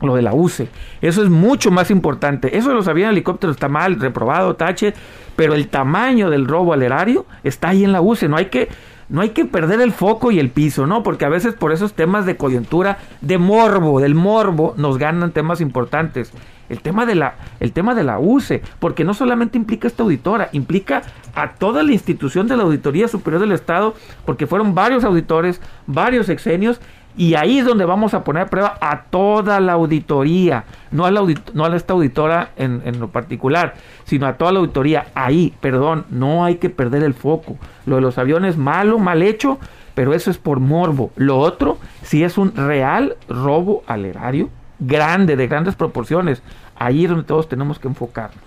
lo 0.00 0.14
de 0.14 0.22
la 0.22 0.34
UCE. 0.34 0.68
Eso 1.00 1.22
es 1.22 1.30
mucho 1.30 1.70
más 1.70 1.90
importante. 1.90 2.56
Eso 2.56 2.74
los 2.74 2.88
aviones 2.88 3.12
helicópteros 3.12 3.56
está 3.56 3.68
mal, 3.68 3.98
reprobado, 3.98 4.56
tache, 4.56 4.94
pero 5.36 5.54
el 5.54 5.68
tamaño 5.68 6.30
del 6.30 6.46
robo 6.46 6.72
al 6.72 6.82
erario 6.82 7.26
está 7.44 7.68
ahí 7.68 7.84
en 7.84 7.92
la 7.92 8.00
UCE. 8.00 8.28
No 8.28 8.36
hay 8.36 8.46
que 8.46 8.68
no 9.08 9.20
hay 9.20 9.30
que 9.30 9.44
perder 9.44 9.80
el 9.80 9.92
foco 9.92 10.32
y 10.32 10.40
el 10.40 10.50
piso, 10.50 10.86
¿no? 10.86 11.04
Porque 11.04 11.24
a 11.24 11.28
veces 11.28 11.54
por 11.54 11.72
esos 11.72 11.94
temas 11.94 12.26
de 12.26 12.36
coyuntura, 12.36 12.98
de 13.20 13.38
morbo, 13.38 14.00
del 14.00 14.16
morbo, 14.16 14.74
nos 14.76 14.98
ganan 14.98 15.30
temas 15.30 15.60
importantes. 15.60 16.32
El 16.68 16.80
tema 16.80 17.06
de 17.06 17.14
la, 17.14 17.36
el 17.60 17.70
tema 17.70 17.94
de 17.94 18.02
la 18.02 18.18
UCE, 18.18 18.62
porque 18.80 19.04
no 19.04 19.14
solamente 19.14 19.56
implica 19.56 19.86
esta 19.86 20.02
auditora, 20.02 20.48
implica 20.52 21.02
a 21.36 21.52
toda 21.54 21.84
la 21.84 21.92
institución 21.92 22.48
de 22.48 22.56
la 22.56 22.64
Auditoría 22.64 23.06
Superior 23.06 23.40
del 23.40 23.52
Estado, 23.52 23.94
porque 24.24 24.48
fueron 24.48 24.74
varios 24.74 25.04
auditores, 25.04 25.60
varios 25.86 26.28
exenios, 26.28 26.80
y 27.16 27.34
ahí 27.34 27.58
es 27.58 27.64
donde 27.64 27.84
vamos 27.84 28.14
a 28.14 28.22
poner 28.24 28.42
a 28.44 28.46
prueba 28.46 28.78
a 28.80 29.02
toda 29.04 29.58
la 29.60 29.72
auditoría, 29.72 30.64
no 30.90 31.06
a, 31.06 31.10
la 31.10 31.20
audit- 31.20 31.52
no 31.54 31.64
a 31.64 31.74
esta 31.76 31.94
auditora 31.94 32.50
en, 32.56 32.82
en 32.84 33.00
lo 33.00 33.08
particular, 33.08 33.74
sino 34.04 34.26
a 34.26 34.34
toda 34.34 34.52
la 34.52 34.58
auditoría. 34.58 35.06
Ahí, 35.14 35.54
perdón, 35.60 36.04
no 36.10 36.44
hay 36.44 36.56
que 36.56 36.70
perder 36.70 37.02
el 37.02 37.14
foco. 37.14 37.56
Lo 37.86 37.96
de 37.96 38.02
los 38.02 38.18
aviones, 38.18 38.56
malo, 38.56 38.98
mal 38.98 39.22
hecho, 39.22 39.58
pero 39.94 40.12
eso 40.14 40.30
es 40.30 40.38
por 40.38 40.60
morbo. 40.60 41.10
Lo 41.16 41.38
otro, 41.38 41.78
si 42.02 42.22
es 42.22 42.36
un 42.36 42.54
real 42.54 43.16
robo 43.28 43.82
al 43.86 44.04
erario, 44.04 44.50
grande, 44.78 45.36
de 45.36 45.46
grandes 45.46 45.74
proporciones, 45.74 46.42
ahí 46.76 47.04
es 47.04 47.10
donde 47.10 47.24
todos 47.24 47.48
tenemos 47.48 47.78
que 47.78 47.88
enfocarnos. 47.88 48.38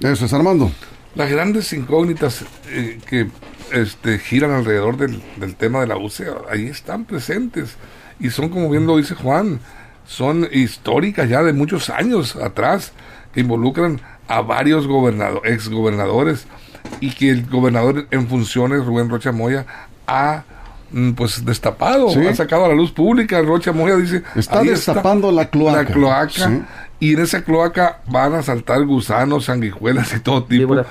Eso 0.00 0.26
es 0.26 0.32
Armando. 0.34 0.70
Las 1.14 1.30
grandes 1.30 1.72
incógnitas 1.72 2.44
eh, 2.68 2.98
que 3.08 3.28
este, 3.72 4.18
giran 4.18 4.50
alrededor 4.50 4.96
del, 4.96 5.22
del 5.36 5.54
tema 5.56 5.80
de 5.80 5.86
la 5.86 5.96
UCE, 5.96 6.26
ahí 6.50 6.66
están 6.66 7.04
presentes. 7.04 7.76
Y 8.22 8.30
son, 8.30 8.48
como 8.48 8.70
bien 8.70 8.86
lo 8.86 8.96
dice 8.96 9.14
Juan, 9.14 9.58
son 10.06 10.48
históricas 10.52 11.28
ya 11.28 11.42
de 11.42 11.52
muchos 11.52 11.90
años 11.90 12.36
atrás, 12.36 12.92
que 13.34 13.40
involucran 13.40 14.00
a 14.28 14.40
varios 14.40 14.86
gobernado- 14.86 15.42
exgobernadores 15.44 16.46
y 17.00 17.10
que 17.10 17.30
el 17.30 17.46
gobernador 17.46 18.06
en 18.10 18.28
funciones, 18.28 18.84
Rubén 18.84 19.08
Rocha 19.10 19.32
Moya, 19.32 19.66
ha 20.06 20.44
mm, 20.90 21.12
pues 21.12 21.44
destapado, 21.44 22.10
Sí. 22.10 22.26
ha 22.26 22.34
sacado 22.34 22.64
a 22.66 22.68
la 22.68 22.74
luz 22.74 22.92
pública. 22.92 23.40
Rocha 23.42 23.72
Moya 23.72 23.96
dice... 23.96 24.22
Está 24.36 24.60
"Ahí 24.60 24.68
destapando 24.68 25.32
la 25.32 25.48
cloaca". 25.48 25.82
La 25.82 25.84
cloaca. 25.86 26.30
Sí. 26.48 26.62
Y 27.00 27.14
en 27.14 27.20
esa 27.20 27.42
cloaca 27.42 27.98
van 28.06 28.34
a 28.34 28.42
saltar 28.42 28.84
gusanos, 28.84 29.46
sanguijuelas 29.46 30.14
y 30.14 30.20
todo 30.20 30.44
tipo. 30.44 30.60
Víboras 30.60 30.86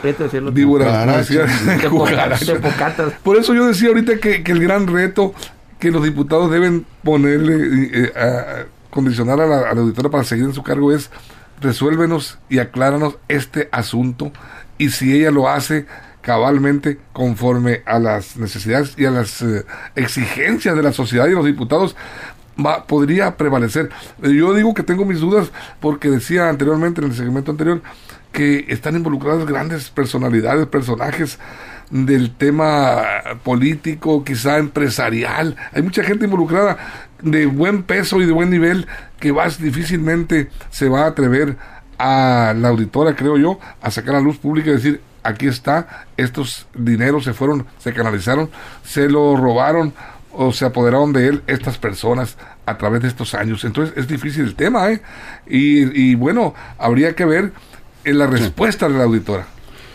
pocatas. 2.60 3.14
Por 3.24 3.38
eso 3.38 3.54
yo 3.54 3.66
decía 3.68 3.90
ahorita 3.90 4.18
que, 4.18 4.44
que 4.44 4.52
el 4.52 4.62
gran 4.62 4.88
reto 4.88 5.34
que 5.82 5.92
los 5.92 6.04
diputados 6.04 6.50
deben 6.52 6.86
ponerle, 7.04 7.90
eh, 7.92 8.14
a- 8.16 8.62
a 8.62 8.66
condicionar 8.92 9.42
a 9.42 9.48
la, 9.48 9.70
auditora 9.72 10.10
para 10.10 10.24
seguir 10.24 10.46
en 10.46 10.54
su 10.54 10.64
cargo 10.64 10.94
es 10.94 11.10
resuélvenos 11.60 12.38
y 12.50 12.60
acláranos 12.60 13.18
este 13.28 13.68
asunto 13.72 14.32
y 14.78 14.90
si 14.90 15.14
ella 15.18 15.32
lo 15.32 15.50
hace 15.50 15.86
cabalmente 16.22 17.00
conforme 17.14 17.82
a 17.86 17.98
las 18.00 18.38
necesidades 18.38 18.94
y 18.98 19.06
a 19.06 19.12
las 19.12 19.42
eh, 19.42 19.66
exigencias 19.96 20.76
de 20.76 20.84
la 20.84 20.94
sociedad 20.94 21.28
y 21.28 21.32
los 21.32 21.46
diputados 21.46 21.96
podría 22.88 23.38
prevalecer. 23.38 23.90
Eh, 24.22 24.34
Yo 24.36 24.54
digo 24.54 24.74
que 24.76 24.84
tengo 24.84 25.04
mis 25.06 25.20
dudas 25.20 25.52
porque 25.80 26.10
decía 26.10 26.48
anteriormente 26.50 27.02
en 27.02 27.08
el 27.10 27.16
segmento 27.16 27.50
anterior 27.52 27.82
que 28.32 28.66
están 28.70 28.96
involucradas 28.96 29.46
grandes 29.48 29.90
personalidades, 29.90 30.68
personajes 30.68 31.40
del 31.92 32.36
tema 32.36 33.04
político, 33.44 34.24
quizá 34.24 34.58
empresarial. 34.58 35.56
Hay 35.74 35.82
mucha 35.82 36.04
gente 36.04 36.26
involucrada 36.26 36.78
de 37.22 37.46
buen 37.46 37.84
peso 37.84 38.22
y 38.22 38.26
de 38.26 38.32
buen 38.32 38.50
nivel 38.50 38.88
que 39.20 39.32
va 39.32 39.48
difícilmente 39.50 40.50
se 40.72 40.90
va 40.90 41.04
a 41.04 41.08
atrever 41.08 41.58
a 42.00 42.56
la 42.58 42.70
auditora, 42.70 43.16
creo 43.16 43.38
yo, 43.38 43.60
a 43.82 43.92
sacar 43.92 44.16
a 44.16 44.18
la 44.18 44.24
luz 44.24 44.38
pública 44.38 44.72
y 44.72 44.74
decir, 44.74 45.02
aquí 45.22 45.48
está, 45.48 46.06
estos 46.18 46.66
dineros 46.74 47.24
se 47.24 47.34
fueron, 47.34 47.68
se 47.78 47.94
canalizaron, 47.94 48.50
se 48.84 49.08
lo 49.08 49.36
robaron 49.36 49.94
o 50.34 50.52
se 50.52 50.66
apoderaron 50.66 51.14
de 51.14 51.28
él 51.28 51.44
estas 51.46 51.78
personas 51.78 52.38
a 52.66 52.78
través 52.78 53.02
de 53.02 53.10
estos 53.10 53.36
años. 53.36 53.64
Entonces 53.66 53.96
es 53.98 54.08
difícil 54.08 54.46
el 54.46 54.56
tema, 54.56 54.90
¿eh? 54.92 55.02
Y, 55.46 56.12
y 56.12 56.16
bueno, 56.16 56.56
habría 56.80 57.16
que 57.16 57.26
ver 57.26 57.52
en 58.04 58.18
la 58.18 58.28
respuesta 58.28 58.90
de 58.90 58.98
la 58.98 59.04
auditora, 59.04 59.46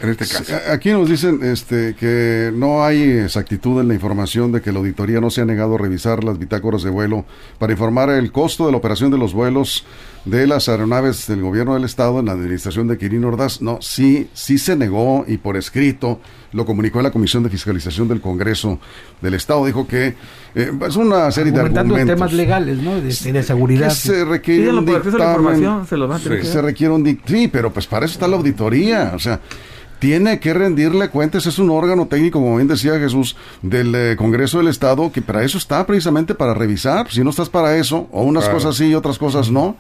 en 0.03 0.09
este 0.11 0.27
caso. 0.27 0.45
A- 0.55 0.73
Aquí 0.73 0.91
nos 0.91 1.09
dicen 1.09 1.41
este, 1.43 1.95
que 1.99 2.53
no 2.55 2.85
hay 2.85 3.03
exactitud 3.03 3.81
en 3.81 3.89
la 3.89 3.95
información 3.95 4.53
de 4.53 4.61
que 4.61 4.73
la 4.73 4.79
auditoría 4.79 5.21
no 5.21 5.31
se 5.31 5.41
ha 5.41 5.45
negado 5.45 5.75
a 5.75 5.79
revisar 5.79 6.25
las 6.25 6.39
bitácoras 6.39 6.83
de 6.83 6.91
vuelo 6.91 7.25
para 7.59 7.73
informar 7.73 8.11
el 8.11 8.33
costo 8.33 8.67
de 8.67 8.73
la 8.73 8.79
operación 8.79 9.11
de 9.11 9.19
los 9.19 9.33
vuelos 9.33 9.85
de 10.25 10.47
las 10.49 10.69
aeronaves 10.69 11.29
del 11.29 11.41
gobierno 11.41 11.75
del 11.75 11.85
estado 11.85 12.19
en 12.19 12.27
la 12.27 12.33
administración 12.33 12.89
de 12.89 12.99
Quirino 12.99 13.29
Ordaz. 13.29 13.63
No, 13.63 13.79
sí, 13.81 14.29
sí 14.35 14.59
se 14.59 14.75
negó 14.75 15.25
y 15.29 15.37
por 15.39 15.57
escrito 15.57 16.21
lo 16.53 16.65
comunicó 16.67 17.01
la 17.01 17.11
Comisión 17.13 17.43
de 17.45 17.51
Fiscalización 17.51 18.09
del 18.09 18.21
Congreso 18.21 18.81
del 19.21 19.35
Estado. 19.35 19.65
Dijo 19.67 19.87
que 19.87 20.15
eh, 20.57 20.73
es 20.89 20.97
una 20.97 21.31
serie 21.31 21.53
de 21.53 21.61
argumentos. 21.61 22.07
temas 22.17 22.33
legales, 22.33 22.79
¿no? 22.79 22.97
De, 22.97 23.03
de 23.03 23.43
seguridad. 23.43 23.89
que 23.89 23.95
se 23.95 24.25
requiere 24.25 24.63
Pídanlo 24.63 24.81
un 24.83 24.89
a 24.89 24.93
dictamen, 24.99 25.29
información, 25.29 25.87
se 25.87 25.97
los 25.97 26.09
van 26.09 26.21
a 26.21 26.23
tener 26.25 26.39
Sí. 26.39 26.43
que 26.45 26.49
se 26.51 26.57
dar. 26.57 26.65
requiere 26.65 26.93
un 26.95 27.05
dic- 27.05 27.21
sí, 27.27 27.49
pero 27.49 27.73
pues 27.73 27.87
para 27.87 28.07
eso 28.07 28.15
está 28.15 28.27
la 28.27 28.37
auditoría, 28.37 29.13
o 29.15 29.19
sea, 29.21 29.41
tiene 29.99 30.41
que 30.41 30.53
rendirle 30.53 31.09
cuentas, 31.09 31.47
es 31.47 31.59
un 31.59 31.71
órgano 31.71 32.07
técnico, 32.07 32.39
como 32.41 32.57
bien 32.57 32.69
decía 32.69 32.99
Jesús, 32.99 33.37
del 33.63 33.95
eh, 33.95 34.17
Congreso 34.17 34.59
del 34.59 34.69
Estado, 34.69 35.11
que 35.13 35.23
para 35.23 35.43
eso 35.43 35.59
está 35.59 35.87
precisamente 35.87 36.35
para 36.35 36.55
revisar, 36.55 37.11
si 37.11 37.23
no 37.25 37.31
estás 37.31 37.49
para 37.49 37.77
eso, 37.77 38.09
o 38.13 38.23
unas 38.23 38.45
Claro. 38.45 38.59
cosas 38.59 38.77
sí 38.77 38.87
y 38.89 38.95
otras 38.95 39.19
cosas 39.19 39.51
no. 39.51 39.77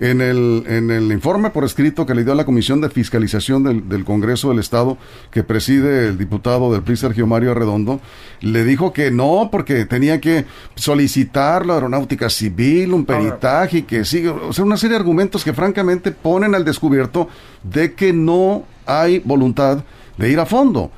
En 0.00 0.20
el, 0.20 0.62
en 0.68 0.92
el 0.92 1.10
informe 1.10 1.50
por 1.50 1.64
escrito 1.64 2.06
que 2.06 2.14
le 2.14 2.22
dio 2.22 2.32
a 2.32 2.36
la 2.36 2.44
Comisión 2.44 2.80
de 2.80 2.88
Fiscalización 2.88 3.64
del, 3.64 3.88
del 3.88 4.04
Congreso 4.04 4.50
del 4.50 4.60
Estado, 4.60 4.96
que 5.32 5.42
preside 5.42 6.06
el 6.06 6.18
diputado 6.18 6.72
del 6.72 6.82
PRI, 6.82 6.96
Sergio 6.96 7.26
Mario 7.26 7.50
Arredondo, 7.50 8.00
le 8.40 8.62
dijo 8.62 8.92
que 8.92 9.10
no, 9.10 9.48
porque 9.50 9.84
tenía 9.86 10.20
que 10.20 10.44
solicitar 10.76 11.66
la 11.66 11.74
aeronáutica 11.74 12.30
civil, 12.30 12.92
un 12.92 13.04
peritaje, 13.04 13.78
y 13.78 13.82
que 13.82 14.04
sigue, 14.04 14.28
o 14.28 14.52
sea, 14.52 14.64
una 14.64 14.76
serie 14.76 14.94
de 14.94 15.00
argumentos 15.00 15.42
que 15.42 15.52
francamente 15.52 16.12
ponen 16.12 16.54
al 16.54 16.64
descubierto 16.64 17.28
de 17.64 17.94
que 17.94 18.12
no 18.12 18.64
hay 18.86 19.18
voluntad 19.18 19.82
de 20.16 20.30
ir 20.30 20.38
a 20.38 20.46
fondo. 20.46 20.92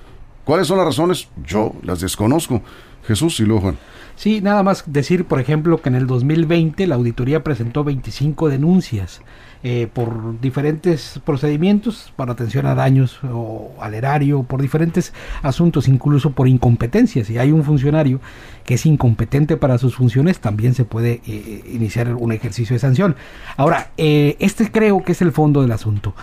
¿Cuáles 0.45 0.67
son 0.67 0.79
las 0.79 0.87
razones? 0.87 1.29
Yo 1.47 1.75
las 1.83 2.01
desconozco. 2.01 2.63
Jesús 3.07 3.41
y 3.41 3.45
luego 3.45 3.63
Juan. 3.63 3.79
Sí, 4.21 4.43
nada 4.43 4.63
más 4.63 4.85
decir, 4.85 5.25
por 5.25 5.41
ejemplo, 5.41 5.81
que 5.81 5.89
en 5.89 5.95
el 5.95 6.07
2020 6.07 6.87
la 6.87 6.97
auditoría 6.97 7.43
presentó 7.43 7.85
25 7.85 8.51
denuncias 8.51 9.23
eh, 9.63 9.89
por 9.91 10.39
diferentes 10.43 11.19
procedimientos 11.25 12.13
para 12.17 12.33
atención 12.33 12.67
a 12.67 12.75
daños 12.75 13.19
o 13.25 13.71
al 13.81 13.95
erario, 13.95 14.43
por 14.43 14.61
diferentes 14.61 15.15
asuntos, 15.41 15.89
incluso 15.89 16.33
por 16.33 16.49
incompetencias. 16.49 17.29
Si 17.29 17.39
hay 17.39 17.51
un 17.51 17.65
funcionario 17.65 18.21
que 18.67 18.75
es 18.75 18.85
incompetente 18.85 19.57
para 19.57 19.79
sus 19.79 19.97
funciones, 19.97 20.39
también 20.39 20.75
se 20.75 20.85
puede 20.85 21.23
eh, 21.27 21.65
iniciar 21.73 22.15
un 22.15 22.33
ejercicio 22.33 22.75
de 22.75 22.81
sanción. 22.81 23.17
Ahora, 23.57 23.91
eh, 23.97 24.37
este 24.39 24.71
creo 24.71 25.03
que 25.03 25.13
es 25.13 25.23
el 25.23 25.33
fondo 25.33 25.63
del 25.63 25.73
asunto. 25.73 26.15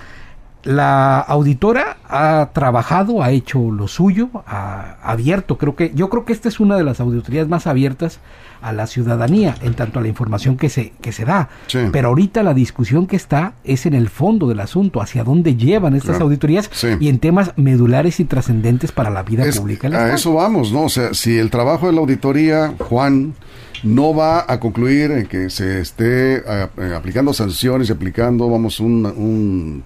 La 0.63 1.19
auditora 1.19 1.97
ha 2.09 2.49
trabajado, 2.53 3.23
ha 3.23 3.31
hecho 3.31 3.71
lo 3.71 3.87
suyo, 3.87 4.29
ha 4.45 4.97
abierto, 5.01 5.57
creo 5.57 5.75
que, 5.75 5.91
yo 5.95 6.09
creo 6.09 6.25
que 6.25 6.33
esta 6.33 6.49
es 6.49 6.59
una 6.59 6.75
de 6.75 6.83
las 6.83 6.99
auditorías 6.99 7.47
más 7.47 7.67
abiertas 7.67 8.19
a 8.61 8.73
la 8.73 8.87
ciudadanía 8.87 9.55
en 9.61 9.75
tanto 9.75 9.99
a 9.99 10.01
la 10.01 10.07
información 10.09 10.57
que 10.57 10.67
se, 10.69 10.91
que 10.99 11.11
se 11.13 11.23
da. 11.25 11.47
Sí. 11.67 11.79
Pero 11.91 12.09
ahorita 12.09 12.43
la 12.43 12.53
discusión 12.53 13.07
que 13.07 13.15
está 13.15 13.53
es 13.63 13.85
en 13.85 13.93
el 13.93 14.09
fondo 14.09 14.47
del 14.47 14.59
asunto, 14.59 14.99
hacia 15.01 15.23
dónde 15.23 15.55
llevan 15.55 15.93
estas 15.95 16.11
Claro. 16.15 16.25
auditorías 16.25 16.69
Sí. 16.73 16.87
y 16.99 17.07
en 17.07 17.19
temas 17.19 17.53
medulares 17.55 18.19
y 18.19 18.25
trascendentes 18.25 18.91
para 18.91 19.09
la 19.09 19.23
vida 19.23 19.45
Es- 19.45 19.59
pública. 19.59 19.87
a 19.89 20.13
eso 20.15 20.33
vamos, 20.33 20.73
¿no? 20.73 20.83
O 20.83 20.89
sea, 20.89 21.13
si 21.13 21.37
el 21.37 21.49
trabajo 21.49 21.85
de 21.87 21.93
la 21.93 21.99
auditoría, 22.01 22.73
Juan, 22.79 23.35
no 23.83 24.15
va 24.15 24.45
a 24.51 24.59
concluir 24.59 25.11
en 25.11 25.25
que 25.27 25.49
se 25.49 25.79
esté 25.81 26.37
eh, 26.37 26.67
eh, 26.77 26.93
aplicando 26.95 27.33
sanciones 27.33 27.89
y 27.89 27.91
aplicando, 27.91 28.49
vamos, 28.49 28.79
un, 28.79 29.05
un, 29.05 29.83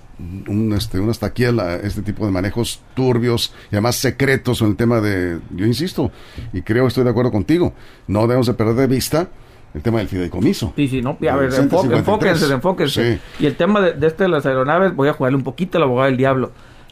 un, 0.47 0.73
este, 0.73 0.99
una 0.99 1.11
estaquiel 1.11 1.59
a 1.59 1.75
este 1.75 2.01
tipo 2.01 2.25
de 2.25 2.31
manejos 2.31 2.81
turbios 2.93 3.53
y 3.71 3.75
además 3.75 3.95
secretos 3.95 4.61
en 4.61 4.67
el 4.67 4.75
tema 4.75 5.01
de, 5.01 5.39
yo 5.55 5.65
insisto, 5.65 6.11
y 6.53 6.61
creo 6.61 6.87
estoy 6.87 7.03
de 7.03 7.09
acuerdo 7.09 7.31
contigo, 7.31 7.73
no 8.07 8.21
debemos 8.21 8.47
de 8.47 8.53
perder 8.53 8.75
de 8.75 8.87
vista 8.87 9.27
el 9.73 9.81
tema 9.81 9.99
del 9.99 10.07
fideicomiso. 10.09 10.73
Sí, 10.75 10.87
sí, 10.89 11.01
no. 11.01 11.17
A 11.29 11.35
ver, 11.37 11.51
Cente 11.51 11.75
enfo- 11.75 11.81
53. 11.83 11.99
enfóquense, 11.99 12.53
enfóquense. 12.53 13.13
Sí. 13.15 13.43
Y 13.43 13.45
el 13.45 13.55
tema 13.55 13.79
de, 13.79 13.93
de 13.93 14.07
este 14.07 14.23
de 14.23 14.29
las 14.29 14.45
aeronaves, 14.45 14.93
voy 14.95 15.07
a 15.07 15.13
jugarle 15.13 15.37
un 15.37 15.43
poquito 15.45 15.77
al 15.77 15.85
abogado 15.85 16.07
del 16.07 16.17
diablo. 16.17 16.51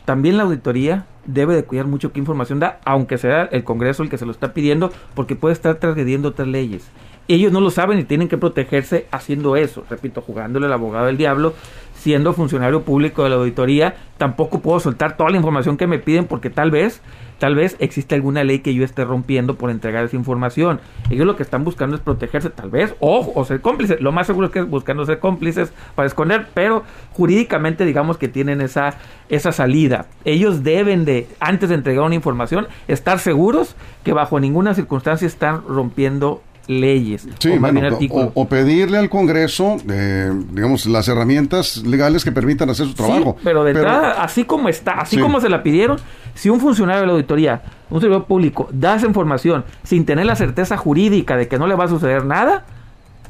También 0.09 0.37
la 0.37 0.43
auditoría 0.43 1.05
debe 1.27 1.53
de 1.53 1.63
cuidar 1.63 1.85
mucho 1.85 2.11
qué 2.11 2.19
información 2.19 2.59
da, 2.59 2.79
aunque 2.83 3.19
sea 3.19 3.43
el 3.43 3.63
Congreso 3.63 4.01
el 4.01 4.09
que 4.09 4.17
se 4.17 4.25
lo 4.25 4.31
está 4.31 4.55
pidiendo, 4.55 4.91
porque 5.13 5.35
puede 5.35 5.53
estar 5.53 5.75
transgrediendo 5.75 6.29
otras 6.29 6.47
leyes. 6.47 6.89
Ellos 7.27 7.51
no 7.51 7.61
lo 7.61 7.69
saben 7.69 7.99
y 7.99 8.05
tienen 8.05 8.27
que 8.27 8.39
protegerse 8.39 9.05
haciendo 9.11 9.55
eso. 9.55 9.83
Repito, 9.87 10.21
jugándole 10.21 10.65
al 10.65 10.73
abogado 10.73 11.05
del 11.05 11.17
diablo, 11.17 11.53
siendo 11.99 12.33
funcionario 12.33 12.83
público 12.83 13.23
de 13.23 13.29
la 13.29 13.35
auditoría, 13.35 13.95
tampoco 14.17 14.59
puedo 14.59 14.79
soltar 14.79 15.17
toda 15.17 15.29
la 15.29 15.37
información 15.37 15.75
que 15.75 15.85
me 15.85 15.99
piden 15.99 16.25
porque 16.25 16.49
tal 16.49 16.71
vez, 16.71 17.01
tal 17.39 17.55
vez 17.55 17.75
existe 17.79 18.15
alguna 18.15 18.43
ley 18.43 18.59
que 18.59 18.73
yo 18.73 18.85
esté 18.85 19.03
rompiendo 19.03 19.55
por 19.55 19.69
entregar 19.69 20.05
esa 20.05 20.15
información. 20.15 20.79
Ellos 21.09 21.25
lo 21.25 21.35
que 21.35 21.43
están 21.43 21.65
buscando 21.65 21.97
es 21.97 22.01
protegerse, 22.01 22.49
tal 22.49 22.69
vez, 22.69 22.95
o, 22.99 23.33
o 23.35 23.45
ser 23.45 23.59
cómplices. 23.59 23.99
Lo 23.99 24.13
más 24.13 24.27
seguro 24.27 24.47
es 24.47 24.53
que 24.53 24.59
es 24.59 24.69
buscando 24.69 25.05
ser 25.05 25.19
cómplices 25.19 25.73
para 25.95 26.07
esconder, 26.07 26.47
pero 26.53 26.83
jurídicamente 27.13 27.85
digamos 27.85 28.17
que 28.17 28.29
tienen 28.29 28.61
esa, 28.61 28.95
esa 29.27 29.51
salida. 29.51 30.05
Ellos 30.23 30.63
deben 30.63 31.03
de, 31.03 31.27
antes 31.41 31.67
de 31.67 31.75
entregar 31.75 32.05
una 32.05 32.15
información, 32.15 32.67
estar 32.87 33.19
seguros 33.19 33.75
que 34.05 34.13
bajo 34.13 34.39
ninguna 34.39 34.73
circunstancia 34.73 35.27
están 35.27 35.63
rompiendo 35.67 36.41
leyes. 36.69 37.27
Sí, 37.39 37.49
o 37.49 37.59
bueno, 37.59 38.47
pedirle 38.47 38.99
al 38.99 39.09
Congreso, 39.09 39.77
eh, 39.89 40.31
digamos, 40.51 40.85
las 40.85 41.07
herramientas 41.07 41.77
legales 41.77 42.23
que 42.23 42.31
permitan 42.31 42.69
hacer 42.69 42.85
su 42.85 42.93
trabajo. 42.93 43.35
Sí, 43.37 43.41
pero 43.43 43.63
de 43.63 43.71
entrada, 43.71 44.21
así 44.23 44.43
como 44.45 44.69
está, 44.69 44.93
así 45.01 45.15
Sí. 45.15 45.21
como 45.21 45.41
se 45.41 45.49
la 45.49 45.63
pidieron, 45.63 45.97
si 46.35 46.49
un 46.49 46.59
funcionario 46.59 47.01
de 47.01 47.07
la 47.07 47.13
auditoría, 47.13 47.63
un 47.89 47.99
servidor 47.99 48.25
público, 48.25 48.69
da 48.71 48.95
esa 48.95 49.07
información 49.07 49.65
sin 49.83 50.05
tener 50.05 50.27
la 50.27 50.35
certeza 50.35 50.77
jurídica 50.77 51.35
de 51.37 51.47
que 51.47 51.57
no 51.57 51.65
le 51.65 51.73
va 51.73 51.85
a 51.85 51.87
suceder 51.87 52.23
nada, 52.23 52.65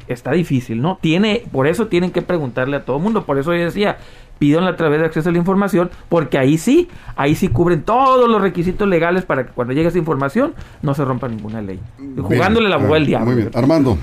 está 0.06 0.32
difícil, 0.32 0.82
¿no? 0.82 0.98
Tiene, 1.00 1.44
por 1.50 1.66
eso 1.66 1.86
tienen 1.86 2.10
que 2.10 2.20
preguntarle 2.20 2.76
a 2.76 2.84
todo 2.84 2.98
el 2.98 3.02
mundo, 3.02 3.24
por 3.24 3.38
eso 3.38 3.54
yo 3.54 3.64
decía, 3.64 3.96
pídanle 4.40 4.70
a 4.70 4.76
través 4.76 4.98
de 4.98 5.06
acceso 5.06 5.28
a 5.28 5.32
la 5.32 5.38
información, 5.38 5.90
porque 6.08 6.38
ahí 6.38 6.58
sí, 6.58 6.88
ahí 7.14 7.36
sí 7.36 7.48
cubren 7.48 7.82
todos 7.82 8.28
los 8.28 8.42
requisitos 8.42 8.88
legales 8.88 9.24
para 9.24 9.46
que 9.46 9.52
cuando 9.52 9.74
llegue 9.74 9.88
esa 9.88 9.98
información 9.98 10.54
no 10.82 10.94
se 10.94 11.04
rompa 11.04 11.28
ninguna 11.28 11.62
ley. 11.62 11.78
Jugándole 11.98 12.68
la 12.68 12.78
Bien, 12.78 12.86
abogado 12.86 12.94
del 12.94 13.02
ah, 13.02 13.06
diablo. 13.06 13.26
Muy 13.26 13.36
bien. 13.36 13.50
Armando, 13.54 13.98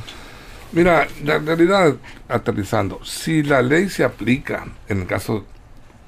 Mira, 0.73 1.07
la 1.23 1.39
realidad, 1.39 1.95
aterrizando, 2.27 2.99
si 3.03 3.41
la 3.41 3.61
ley 3.61 3.89
se 3.89 4.03
aplica 4.03 4.65
en 4.89 5.01
el 5.01 5.07
caso 5.07 5.45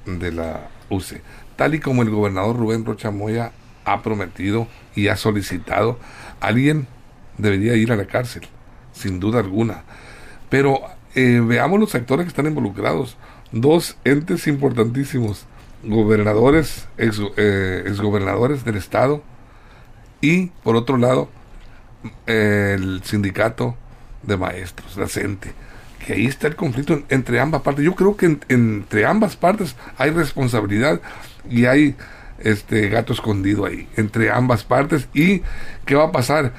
de 0.04 0.32
la 0.32 0.68
UCE, 0.90 1.22
tal 1.56 1.74
y 1.74 1.80
como 1.80 2.02
el 2.02 2.10
gobernador 2.10 2.56
Rubén 2.56 2.84
Rocha 2.84 3.10
Moya 3.10 3.52
ha 3.84 4.02
prometido 4.02 4.68
y 4.94 5.08
ha 5.08 5.16
solicitado, 5.16 5.98
alguien 6.40 6.86
debería 7.38 7.74
ir 7.74 7.90
a 7.90 7.96
la 7.96 8.04
cárcel, 8.04 8.42
sin 8.92 9.18
duda 9.18 9.40
alguna. 9.40 9.82
Pero 10.50 10.82
eh, 11.14 11.42
veamos 11.42 11.80
los 11.80 11.94
actores 11.94 12.24
que 12.24 12.28
están 12.28 12.46
involucrados. 12.46 13.16
Dos 13.52 13.96
entes 14.04 14.46
importantísimos, 14.46 15.44
gobernadores, 15.82 16.86
ex, 16.98 17.20
eh, 17.36 17.82
exgobernadores 17.86 18.64
del 18.64 18.76
estado 18.76 19.22
y, 20.20 20.46
por 20.62 20.76
otro 20.76 20.96
lado, 20.98 21.28
el 22.26 23.02
sindicato 23.04 23.76
de 24.22 24.36
maestros, 24.36 24.96
la 24.96 25.08
CENTE, 25.08 25.52
que 26.04 26.12
ahí 26.14 26.26
está 26.26 26.46
el 26.46 26.56
conflicto 26.56 26.92
en- 26.94 27.04
entre 27.08 27.40
ambas 27.40 27.62
partes. 27.62 27.84
Yo 27.84 27.94
creo 27.94 28.16
que 28.16 28.26
en- 28.26 28.40
entre 28.48 29.04
ambas 29.06 29.36
partes 29.36 29.74
hay 29.98 30.10
responsabilidad 30.10 31.00
y 31.48 31.64
hay 31.66 31.96
este 32.38 32.88
gato 32.88 33.12
escondido 33.12 33.66
ahí, 33.66 33.88
entre 33.96 34.30
ambas 34.30 34.64
partes. 34.64 35.08
¿Y 35.12 35.42
qué 35.84 35.94
va 35.94 36.04
a 36.04 36.12
pasar? 36.12 36.52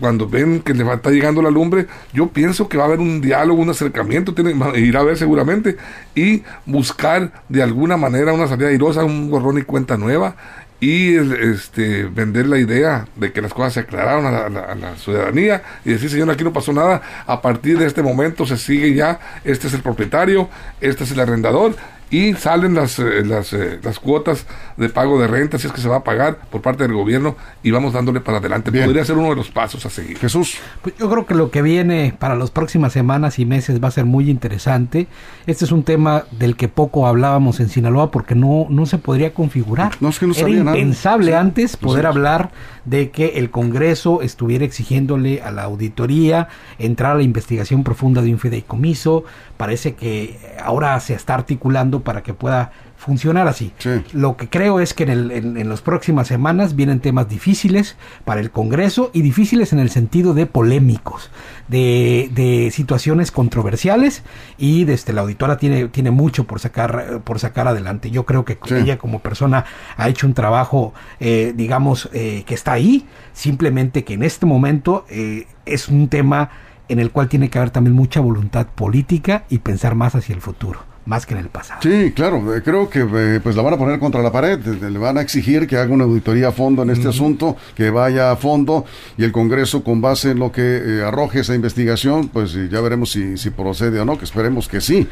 Cuando 0.00 0.28
ven 0.28 0.60
que 0.60 0.74
le 0.74 0.84
va- 0.84 0.94
está 0.94 1.10
llegando 1.10 1.42
la 1.42 1.50
lumbre, 1.50 1.86
yo 2.12 2.28
pienso 2.28 2.68
que 2.68 2.76
va 2.76 2.84
a 2.84 2.86
haber 2.86 3.00
un 3.00 3.20
diálogo, 3.20 3.60
un 3.62 3.70
acercamiento, 3.70 4.34
tiene, 4.34 4.54
irá 4.78 5.00
a 5.00 5.04
ver 5.04 5.16
seguramente, 5.16 5.76
y 6.14 6.42
buscar 6.66 7.32
de 7.48 7.62
alguna 7.62 7.96
manera 7.96 8.32
una 8.32 8.46
salida 8.46 8.68
airosa, 8.68 9.04
un 9.04 9.30
borrón 9.30 9.58
y 9.58 9.62
cuenta 9.62 9.96
nueva, 9.96 10.36
y 10.80 11.16
este 11.16 12.04
vender 12.04 12.46
la 12.46 12.58
idea 12.58 13.08
de 13.16 13.32
que 13.32 13.42
las 13.42 13.52
cosas 13.52 13.72
se 13.72 13.80
aclararon 13.80 14.26
a 14.26 14.30
la, 14.30 14.48
la- 14.48 14.60
a 14.60 14.74
la 14.76 14.94
ciudadanía 14.94 15.60
y 15.84 15.90
decir 15.90 16.08
señor 16.08 16.30
aquí 16.30 16.44
no 16.44 16.52
pasó 16.52 16.72
nada 16.72 17.02
a 17.26 17.42
partir 17.42 17.76
de 17.80 17.86
este 17.86 18.00
momento 18.00 18.46
se 18.46 18.56
sigue 18.56 18.94
ya 18.94 19.18
este 19.42 19.66
es 19.66 19.74
el 19.74 19.80
propietario 19.82 20.48
este 20.80 21.02
es 21.02 21.10
el 21.10 21.18
arrendador 21.18 21.74
y 22.10 22.32
salen 22.34 22.74
las 22.74 22.98
eh, 22.98 23.22
las, 23.24 23.52
eh, 23.52 23.78
las 23.82 23.98
cuotas 23.98 24.46
de 24.76 24.88
pago 24.88 25.20
de 25.20 25.26
renta 25.26 25.58
si 25.58 25.66
es 25.66 25.72
que 25.72 25.80
se 25.80 25.88
va 25.88 25.96
a 25.96 26.04
pagar 26.04 26.38
por 26.50 26.62
parte 26.62 26.82
del 26.84 26.92
gobierno 26.94 27.36
y 27.62 27.70
vamos 27.70 27.92
dándole 27.92 28.20
para 28.20 28.38
adelante 28.38 28.70
Bien. 28.70 28.86
podría 28.86 29.04
ser 29.04 29.16
uno 29.18 29.30
de 29.30 29.36
los 29.36 29.50
pasos 29.50 29.84
a 29.86 29.90
seguir 29.90 30.18
Jesús. 30.18 30.56
Pues 30.82 30.94
yo 30.98 31.10
creo 31.10 31.26
que 31.26 31.34
lo 31.34 31.50
que 31.50 31.60
viene 31.62 32.14
para 32.18 32.34
las 32.34 32.50
próximas 32.50 32.92
semanas 32.92 33.38
y 33.38 33.44
meses 33.44 33.82
va 33.82 33.88
a 33.88 33.90
ser 33.90 34.04
muy 34.06 34.30
interesante. 34.30 35.06
Este 35.46 35.64
es 35.64 35.72
un 35.72 35.82
tema 35.82 36.24
del 36.30 36.56
que 36.56 36.68
poco 36.68 37.06
hablábamos 37.06 37.60
en 37.60 37.68
Sinaloa 37.68 38.10
porque 38.10 38.34
no, 38.34 38.66
no 38.70 38.86
se 38.86 38.98
podría 38.98 39.34
configurar. 39.34 39.92
No, 40.00 40.08
es 40.08 40.18
que 40.18 40.26
no 40.26 40.32
Era 40.32 40.40
sabía 40.42 40.64
nada. 40.64 40.78
impensable 40.78 41.26
Sí, 41.28 41.32
antes 41.34 41.76
poder 41.76 42.02
sé. 42.02 42.08
hablar 42.08 42.50
de 42.88 43.10
que 43.10 43.38
el 43.38 43.50
Congreso 43.50 44.22
estuviera 44.22 44.64
exigiéndole 44.64 45.42
a 45.42 45.50
la 45.50 45.64
auditoría 45.64 46.48
entrar 46.78 47.12
a 47.12 47.16
la 47.16 47.22
investigación 47.22 47.84
profunda 47.84 48.22
de 48.22 48.32
un 48.32 48.38
fideicomiso. 48.38 49.24
Parece 49.56 49.94
que 49.94 50.38
ahora 50.62 50.98
se 51.00 51.14
está 51.14 51.34
articulando 51.34 52.00
para 52.00 52.22
que 52.22 52.34
pueda 52.34 52.72
funcionar 52.98 53.46
así. 53.48 53.72
Sí. 53.78 53.90
Lo 54.12 54.36
que 54.36 54.48
creo 54.50 54.80
es 54.80 54.92
que 54.92 55.04
en, 55.04 55.08
el- 55.10 55.30
en- 55.30 55.56
en 55.56 55.68
las 55.68 55.80
próximas 55.80 56.26
semanas 56.26 56.74
vienen 56.76 57.00
temas 57.00 57.28
difíciles 57.28 57.96
para 58.24 58.40
el 58.40 58.50
Congreso 58.50 59.10
y 59.14 59.22
difíciles 59.22 59.72
en 59.72 59.78
el 59.78 59.88
sentido 59.90 60.34
de 60.34 60.46
polémicos, 60.46 61.30
de, 61.68 62.28
de 62.34 62.70
situaciones 62.72 63.30
controversiales 63.30 64.24
y 64.58 64.84
desde 64.84 65.12
la 65.12 65.20
auditora 65.22 65.56
tiene, 65.58 65.88
tiene 65.88 66.10
mucho 66.10 66.44
por 66.44 66.58
sacar, 66.60 67.20
por 67.24 67.38
sacar 67.38 67.68
adelante. 67.68 68.10
Yo 68.10 68.26
creo 68.26 68.44
que 68.44 68.58
Sí. 68.66 68.74
ella 68.74 68.98
como 68.98 69.20
persona 69.20 69.64
ha 69.96 70.08
hecho 70.08 70.26
un 70.26 70.34
trabajo, 70.34 70.92
eh, 71.20 71.54
digamos, 71.56 72.08
eh, 72.12 72.42
que 72.46 72.54
está 72.54 72.72
ahí, 72.72 73.06
simplemente 73.32 74.02
que 74.04 74.14
en 74.14 74.24
este 74.24 74.44
momento 74.44 75.04
eh, 75.08 75.46
es 75.66 75.88
un 75.88 76.08
tema 76.08 76.50
en 76.88 76.98
el 76.98 77.10
cual 77.12 77.28
tiene 77.28 77.48
que 77.50 77.58
haber 77.58 77.70
también 77.70 77.94
mucha 77.94 78.18
voluntad 78.20 78.66
política 78.66 79.44
y 79.48 79.58
pensar 79.58 79.94
más 79.94 80.14
hacia 80.14 80.34
el 80.34 80.40
futuro, 80.40 80.80
más 81.08 81.24
que 81.24 81.32
en 81.32 81.40
el 81.40 81.48
pasado. 81.48 81.80
Sí, 81.82 82.12
claro, 82.14 82.54
eh, 82.54 82.62
creo 82.62 82.90
que 82.90 83.00
eh, 83.00 83.40
pues 83.42 83.56
la 83.56 83.62
van 83.62 83.72
a 83.74 83.78
poner 83.78 83.98
contra 83.98 84.20
la 84.22 84.30
pared, 84.30 84.60
eh, 84.66 84.90
le 84.90 84.98
van 84.98 85.16
a 85.16 85.22
exigir 85.22 85.66
que 85.66 85.78
haga 85.78 85.92
una 85.92 86.04
auditoría 86.04 86.48
a 86.48 86.52
fondo 86.52 86.82
en 86.82 86.90
este 86.90 87.08
asunto, 87.08 87.56
que 87.74 87.88
vaya 87.88 88.30
a 88.30 88.36
fondo 88.36 88.84
y 89.16 89.24
el 89.24 89.32
Congreso 89.32 89.82
con 89.82 90.02
base 90.02 90.32
en 90.32 90.38
lo 90.38 90.52
que 90.52 90.60
eh, 90.60 91.02
arroje 91.02 91.40
esa 91.40 91.54
investigación, 91.54 92.28
pues 92.28 92.52
ya 92.52 92.80
veremos 92.82 93.10
si, 93.10 93.38
si 93.38 93.48
procede 93.48 93.98
o 94.00 94.04
no, 94.04 94.18
que 94.18 94.26
esperemos 94.26 94.68
que 94.68 94.82
sí. 94.82 95.08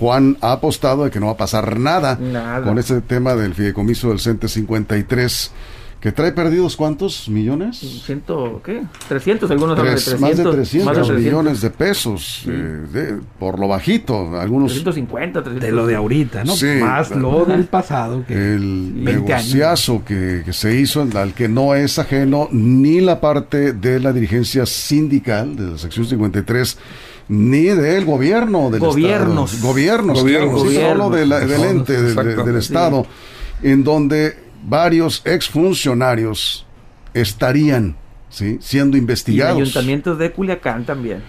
Juan 0.00 0.36
ha 0.40 0.52
apostado 0.52 1.04
de 1.04 1.10
que 1.12 1.20
no 1.20 1.26
va 1.26 1.32
a 1.32 1.36
pasar 1.36 1.78
nada, 1.78 2.18
Nada. 2.20 2.66
con 2.66 2.78
este 2.78 3.00
tema 3.00 3.34
del 3.36 3.54
fideicomiso 3.54 4.08
del 4.08 4.18
CENTE 4.18 4.48
53, 4.48 5.52
que 6.06 6.12
trae 6.12 6.30
perdidos 6.30 6.76
cuántos 6.76 7.28
millones? 7.28 7.78
¿Ciento 8.06 8.60
qué? 8.64 8.84
300, 9.08 9.50
algunos 9.50 9.76
hablan 9.76 9.96
de 9.96 10.00
Tres- 10.00 10.04
300. 10.04 10.20
más 10.20 10.36
de 10.36 10.52
300 10.56 10.86
más 10.86 10.96
de 10.96 11.02
300. 11.02 11.24
millones 11.24 11.60
de 11.62 11.70
pesos, 11.70 12.42
eh, 12.46 12.50
de- 12.92 13.14
por 13.40 13.58
lo 13.58 13.66
bajito, 13.66 14.38
algunos 14.38 14.70
350, 14.70 15.42
300. 15.42 15.68
de 15.68 15.72
lo 15.74 15.84
de 15.84 15.96
ahorita, 15.96 16.44
¿no? 16.44 16.54
Sí. 16.54 16.66
Más 16.80 17.10
lo 17.10 17.44
del 17.44 17.64
pasado 17.64 18.24
que 18.24 18.34
el 18.34 18.92
20 18.94 19.34
años. 19.34 19.46
negociazo 19.46 20.04
que, 20.04 20.42
que 20.44 20.52
se 20.52 20.78
hizo, 20.78 21.04
al 21.16 21.34
que 21.34 21.48
no 21.48 21.74
es 21.74 21.98
ajeno 21.98 22.48
ni 22.52 23.00
la 23.00 23.20
parte 23.20 23.72
de 23.72 23.98
la 23.98 24.12
dirigencia 24.12 24.64
sindical 24.64 25.56
de 25.56 25.72
la 25.72 25.78
sección 25.78 26.06
53, 26.06 26.78
ni 27.30 27.62
del 27.64 28.04
gobierno 28.04 28.70
del 28.70 28.78
Gobiernos. 28.78 29.54
Estado. 29.54 29.72
Gobiernos. 29.72 30.20
Gobiernos. 30.20 30.54
claro, 30.62 30.70
sí, 30.70 30.76
solo 30.76 31.10
de 31.10 31.26
la- 31.26 31.40
del 31.40 31.48
Gobiernos. 31.48 31.88
ente, 31.90 32.00
de- 32.00 32.44
del 32.44 32.56
Estado, 32.58 33.04
en 33.64 33.82
donde 33.82 34.45
varios 34.66 35.22
exfuncionarios 35.24 36.66
estarían 37.14 37.96
¿sí? 38.28 38.58
siendo 38.60 38.96
Y 38.96 39.00
investigados. 39.00 39.60
ayuntamientos 39.60 40.18
de 40.18 40.32
Culiacán 40.32 40.84
también. 40.84 41.22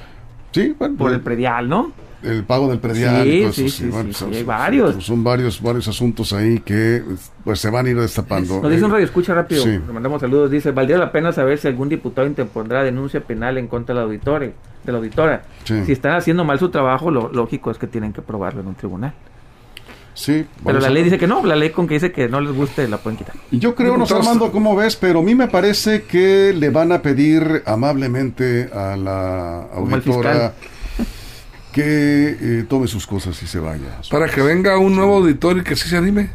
Sí, 0.51 0.75
bueno, 0.77 0.95
Por 0.97 1.09
el 1.11 1.17
el, 1.17 1.21
predial, 1.21 1.69
¿no? 1.69 1.91
el 2.23 2.43
pago 2.43 2.67
del 2.67 2.79
predial. 2.79 3.23
Sí, 3.23 3.29
y 3.29 3.51
sí, 3.53 3.69
sí, 3.69 3.85
bueno, 3.85 4.09
hay 4.33 4.43
varios. 4.43 5.03
Son 5.05 5.23
varios, 5.23 5.61
varios 5.61 5.87
asuntos 5.87 6.33
ahí 6.33 6.59
que 6.59 7.03
pues 7.43 7.59
se 7.59 7.69
van 7.69 7.85
a 7.85 7.89
ir 7.89 7.99
destapando. 7.99 8.59
Nos 8.61 8.71
dice 8.71 8.83
un 8.83 8.89
Eh, 8.89 8.93
radio 8.93 9.05
escucha 9.05 9.33
rápido, 9.35 9.65
le 9.65 9.79
mandamos 9.79 10.19
saludos, 10.19 10.49
dice, 10.49 10.71
valdría 10.71 10.97
la 10.97 11.11
pena 11.11 11.31
saber 11.31 11.57
si 11.59 11.67
algún 11.67 11.89
diputado 11.89 12.27
interpondrá 12.27 12.83
denuncia 12.83 13.21
penal 13.21 13.57
en 13.57 13.67
contra 13.67 13.93
del 13.93 14.05
auditore, 14.05 14.53
de 14.83 14.91
la 14.91 14.97
auditora. 14.97 15.43
Sí. 15.63 15.85
Si 15.85 15.91
están 15.91 16.13
haciendo 16.15 16.43
mal 16.43 16.57
su 16.57 16.69
trabajo, 16.69 17.11
lo 17.11 17.31
lógico 17.31 17.69
es 17.69 17.77
que 17.77 17.87
tienen 17.87 18.13
que 18.13 18.21
probarlo 18.23 18.61
en 18.61 18.67
un 18.67 18.75
tribunal. 18.75 19.13
Sí, 20.17 20.47
Pero 20.65 20.79
la 20.79 20.89
ley 20.89 21.03
dice 21.03 21.19
que 21.19 21.27
no, 21.27 21.45
la 21.45 21.55
ley 21.55 21.69
con 21.69 21.87
que 21.87 21.93
dice 21.93 22.11
que 22.11 22.27
no 22.27 22.41
les 22.41 22.51
guste 22.51 22.87
la 22.87 22.97
pueden 22.97 23.17
quitar. 23.17 23.35
Yo 23.51 23.75
creo, 23.75 23.97
no 23.97 24.07
sé, 24.07 24.15
Armando, 24.15 24.51
cómo 24.51 24.75
ves, 24.75 24.95
pero 24.95 25.19
a 25.19 25.21
mí 25.21 25.35
me 25.35 25.47
parece 25.47 26.05
que 26.05 26.55
le 26.57 26.71
van 26.71 26.91
a 26.91 27.03
pedir 27.03 27.61
amablemente 27.67 28.67
a 28.73 28.97
la 28.97 29.67
auditora 29.75 30.55
que 31.71 32.37
eh, 32.41 32.65
tome 32.67 32.87
sus 32.87 33.05
cosas 33.05 33.41
y 33.43 33.45
se 33.45 33.59
vaya. 33.59 34.01
para 34.09 34.27
que 34.27 34.41
venga 34.41 34.79
un 34.79 34.95
nuevo 34.95 35.17
auditor 35.17 35.59
y 35.59 35.63
que 35.63 35.75
sí 35.75 35.87
se 35.87 35.97
anime 35.97 36.31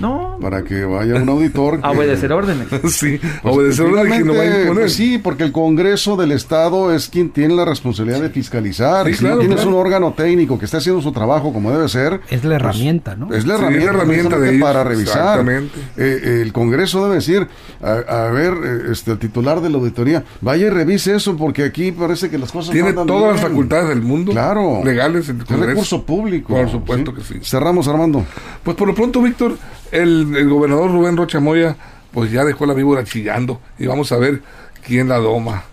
No. 0.00 0.38
Para 0.40 0.62
que 0.64 0.84
vaya 0.84 1.16
un 1.16 1.28
auditor. 1.28 1.80
que- 1.82 1.86
Obedecer 1.88 2.32
órdenes. 2.32 2.68
sí, 2.88 3.18
Pues, 3.42 3.54
obedecer 3.54 3.86
órdenes 3.86 4.18
que 4.18 4.24
no 4.24 4.34
va 4.34 4.42
a 4.42 4.46
imponer. 4.46 4.74
pues 4.74 4.92
sí, 4.94 5.18
porque 5.18 5.44
el 5.44 5.52
Congreso 5.52 6.16
del 6.16 6.32
Estado 6.32 6.94
es 6.94 7.08
quien 7.08 7.30
tiene 7.30 7.54
la 7.54 7.64
responsabilidad 7.64 8.20
de 8.20 8.30
fiscalizar. 8.30 9.04
Sí, 9.06 9.12
y 9.12 9.14
si 9.14 9.20
claro, 9.20 9.34
no 9.36 9.40
tienes 9.40 9.56
claro. 9.60 9.70
un 9.70 9.80
órgano 9.80 10.12
técnico 10.14 10.58
que 10.58 10.64
esté 10.64 10.78
haciendo 10.78 11.02
su 11.02 11.12
trabajo 11.12 11.52
como 11.52 11.70
debe 11.70 11.88
ser, 11.88 12.20
Es 12.30 12.44
la 12.44 12.56
herramienta, 12.56 13.14
¿no? 13.16 13.32
es 13.34 13.46
la 13.46 13.56
Sí, 13.56 13.60
herramienta, 13.62 13.78
es 13.78 13.84
la 13.84 13.98
herramienta 13.98 14.36
de 14.38 14.40
precisamente 14.40 14.54
ellos, 14.56 14.62
para 14.68 14.84
revisar. 14.84 15.16
exactamente. 15.18 15.78
Eh, 15.96 16.42
el 16.42 16.52
Congreso 16.52 17.02
debe 17.04 17.16
decir, 17.16 17.46
a, 17.82 17.92
a 18.26 18.30
ver, 18.30 18.54
eh, 18.64 18.92
este, 18.92 19.12
el 19.12 19.18
titular 19.18 19.60
de 19.60 19.68
la 19.70 19.76
auditoría, 19.78 20.24
vaya 20.40 20.66
y 20.66 20.70
revise 20.70 21.14
eso 21.14 21.36
porque 21.36 21.64
aquí 21.64 21.92
parece 21.92 22.30
que 22.30 22.38
las 22.38 22.50
cosas 22.52 22.72
Tiene 22.72 22.92
todas 22.92 23.08
las 23.32 23.40
bien". 23.40 23.48
facultades 23.48 23.88
del 23.88 24.02
mundo 24.02 24.32
Claro. 24.32 24.80
legales 24.84 25.28
el 25.28 25.40
Es 25.40 25.48
recurso 25.48 26.04
público. 26.04 26.54
Por 26.54 26.70
supuesto 26.70 27.14
que 27.14 27.22
sí. 27.22 27.34
Cerramos, 27.42 27.88
Armando. 27.88 28.24
Pues 28.62 28.76
por 28.76 28.88
lo 28.88 28.94
pronto, 28.94 29.20
Víctor, 29.22 29.56
el, 29.92 30.34
el 30.36 30.48
gobernador 30.48 30.90
Rubén 30.90 31.16
Rocha 31.16 31.40
Moya, 31.40 31.76
pues 32.12 32.30
ya 32.30 32.44
dejó 32.44 32.66
la 32.66 32.74
víbora 32.74 33.04
chillando. 33.04 33.60
Y 33.78 33.86
vamos 33.86 34.12
a 34.12 34.16
ver 34.18 34.42
quién 34.84 35.08
la 35.08 35.18
doma, 35.18 35.64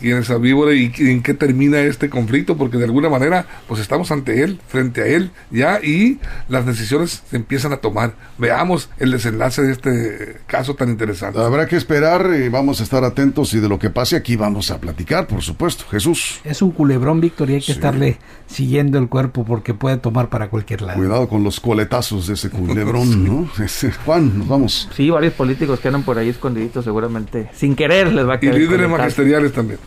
quién 0.00 0.18
es 0.18 0.28
la 0.28 0.38
víbora 0.38 0.74
y 0.74 0.92
en 0.98 1.22
qué 1.22 1.34
termina 1.34 1.80
este 1.80 2.08
conflicto, 2.08 2.56
porque 2.56 2.76
de 2.76 2.84
alguna 2.84 3.08
manera, 3.08 3.46
pues 3.66 3.80
estamos 3.80 4.10
ante 4.10 4.42
él, 4.42 4.60
frente 4.68 5.02
a 5.02 5.06
él, 5.06 5.30
ya, 5.50 5.80
y 5.82 6.18
las 6.48 6.66
decisiones 6.66 7.22
se 7.28 7.36
empiezan 7.36 7.72
a 7.72 7.78
tomar. 7.78 8.14
Veamos 8.38 8.88
el 8.98 9.10
desenlace 9.12 9.62
de 9.62 9.72
este 9.72 10.36
caso 10.46 10.74
tan 10.74 10.88
interesante. 10.88 11.38
Habrá 11.40 11.66
que 11.66 11.76
esperar 11.76 12.30
y 12.42 12.48
vamos 12.48 12.80
a 12.80 12.84
estar 12.84 13.04
atentos 13.04 13.52
y 13.54 13.60
de 13.60 13.68
lo 13.68 13.78
que 13.78 13.90
pase 13.90 14.16
aquí 14.16 14.36
vamos 14.36 14.70
a 14.70 14.78
platicar, 14.78 15.26
por 15.26 15.42
supuesto. 15.42 15.84
Jesús, 15.90 16.40
Es 16.44 16.62
un 16.62 16.70
culebrón, 16.70 17.20
Víctor, 17.20 17.50
y 17.50 17.54
hay 17.54 17.60
que 17.62 17.72
estarle 17.72 18.18
siguiendo 18.46 18.98
el 18.98 19.08
cuerpo 19.08 19.44
porque 19.44 19.74
puede 19.74 19.96
tomar 19.98 20.28
para 20.28 20.48
cualquier 20.48 20.82
lado. 20.82 20.98
cuidado 20.98 21.28
con 21.28 21.44
los 21.44 21.60
coletazos 21.60 22.26
de 22.28 22.34
ese 22.34 22.50
culebrón, 22.50 23.24
¿no? 23.26 23.48
Ese- 23.62 23.92
Juan, 24.04 24.38
nos 24.38 24.48
vamos. 24.48 24.88
Sí, 24.94 25.10
varios 25.10 25.34
políticos 25.34 25.80
que 25.80 25.88
andan 25.88 26.02
por 26.02 26.18
ahí 26.18 26.28
escondiditos 26.28 26.84
seguramente. 26.84 27.48
Sin 27.54 27.74
querer 27.74 28.12
les 28.12 28.26
va 28.26 28.34
a 28.34 28.36
Y 28.36 28.40
caer. 28.40 28.54
el 28.54 28.60
líderes 28.62 28.88
magisteriales 28.88 29.52
también. 29.52 29.78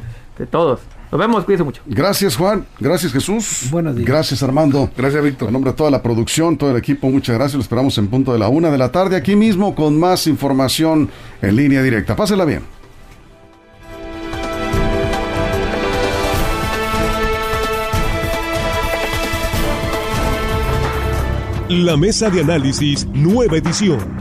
De 0.42 0.48
todos. 0.48 0.80
Nos 1.12 1.20
vemos, 1.20 1.46
cuídense 1.46 1.64
mucho. 1.64 1.84
Gracias, 1.86 2.36
Juan. 2.36 2.66
Gracias, 2.80 3.14
Jesús. 3.14 3.68
Buenos 3.70 3.96
días. 3.96 4.08
Gracias, 4.08 4.42
Armando. 4.42 4.90
Gracias, 4.98 5.24
Víctor. 5.24 5.50
En 5.50 5.54
nombre 5.54 5.70
de 5.70 5.78
toda 5.78 5.92
la 5.92 6.02
producción, 6.02 6.58
todo 6.58 6.72
el 6.72 6.78
equipo, 6.78 7.12
muchas 7.12 7.36
gracias. 7.36 7.54
Lo 7.54 7.62
esperamos 7.62 7.96
en 8.00 8.08
punto 8.08 8.34
de 8.34 8.40
la 8.40 8.48
una 8.48 8.72
de 8.72 8.80
la 8.80 8.92
tarde 8.92 9.16
aquí 9.16 9.36
mismo 9.36 9.76
con 9.76 10.00
más 10.00 10.26
información 10.26 11.12
en 11.44 11.56
línea 11.56 11.84
directa. 11.84 12.16
Pásela 12.16 12.44
bien. 12.44 12.64
La 21.70 21.96
mesa 21.98 22.32
de 22.32 22.42
análisis, 22.42 23.06
nueva 23.14 23.58
edición. 23.58 24.21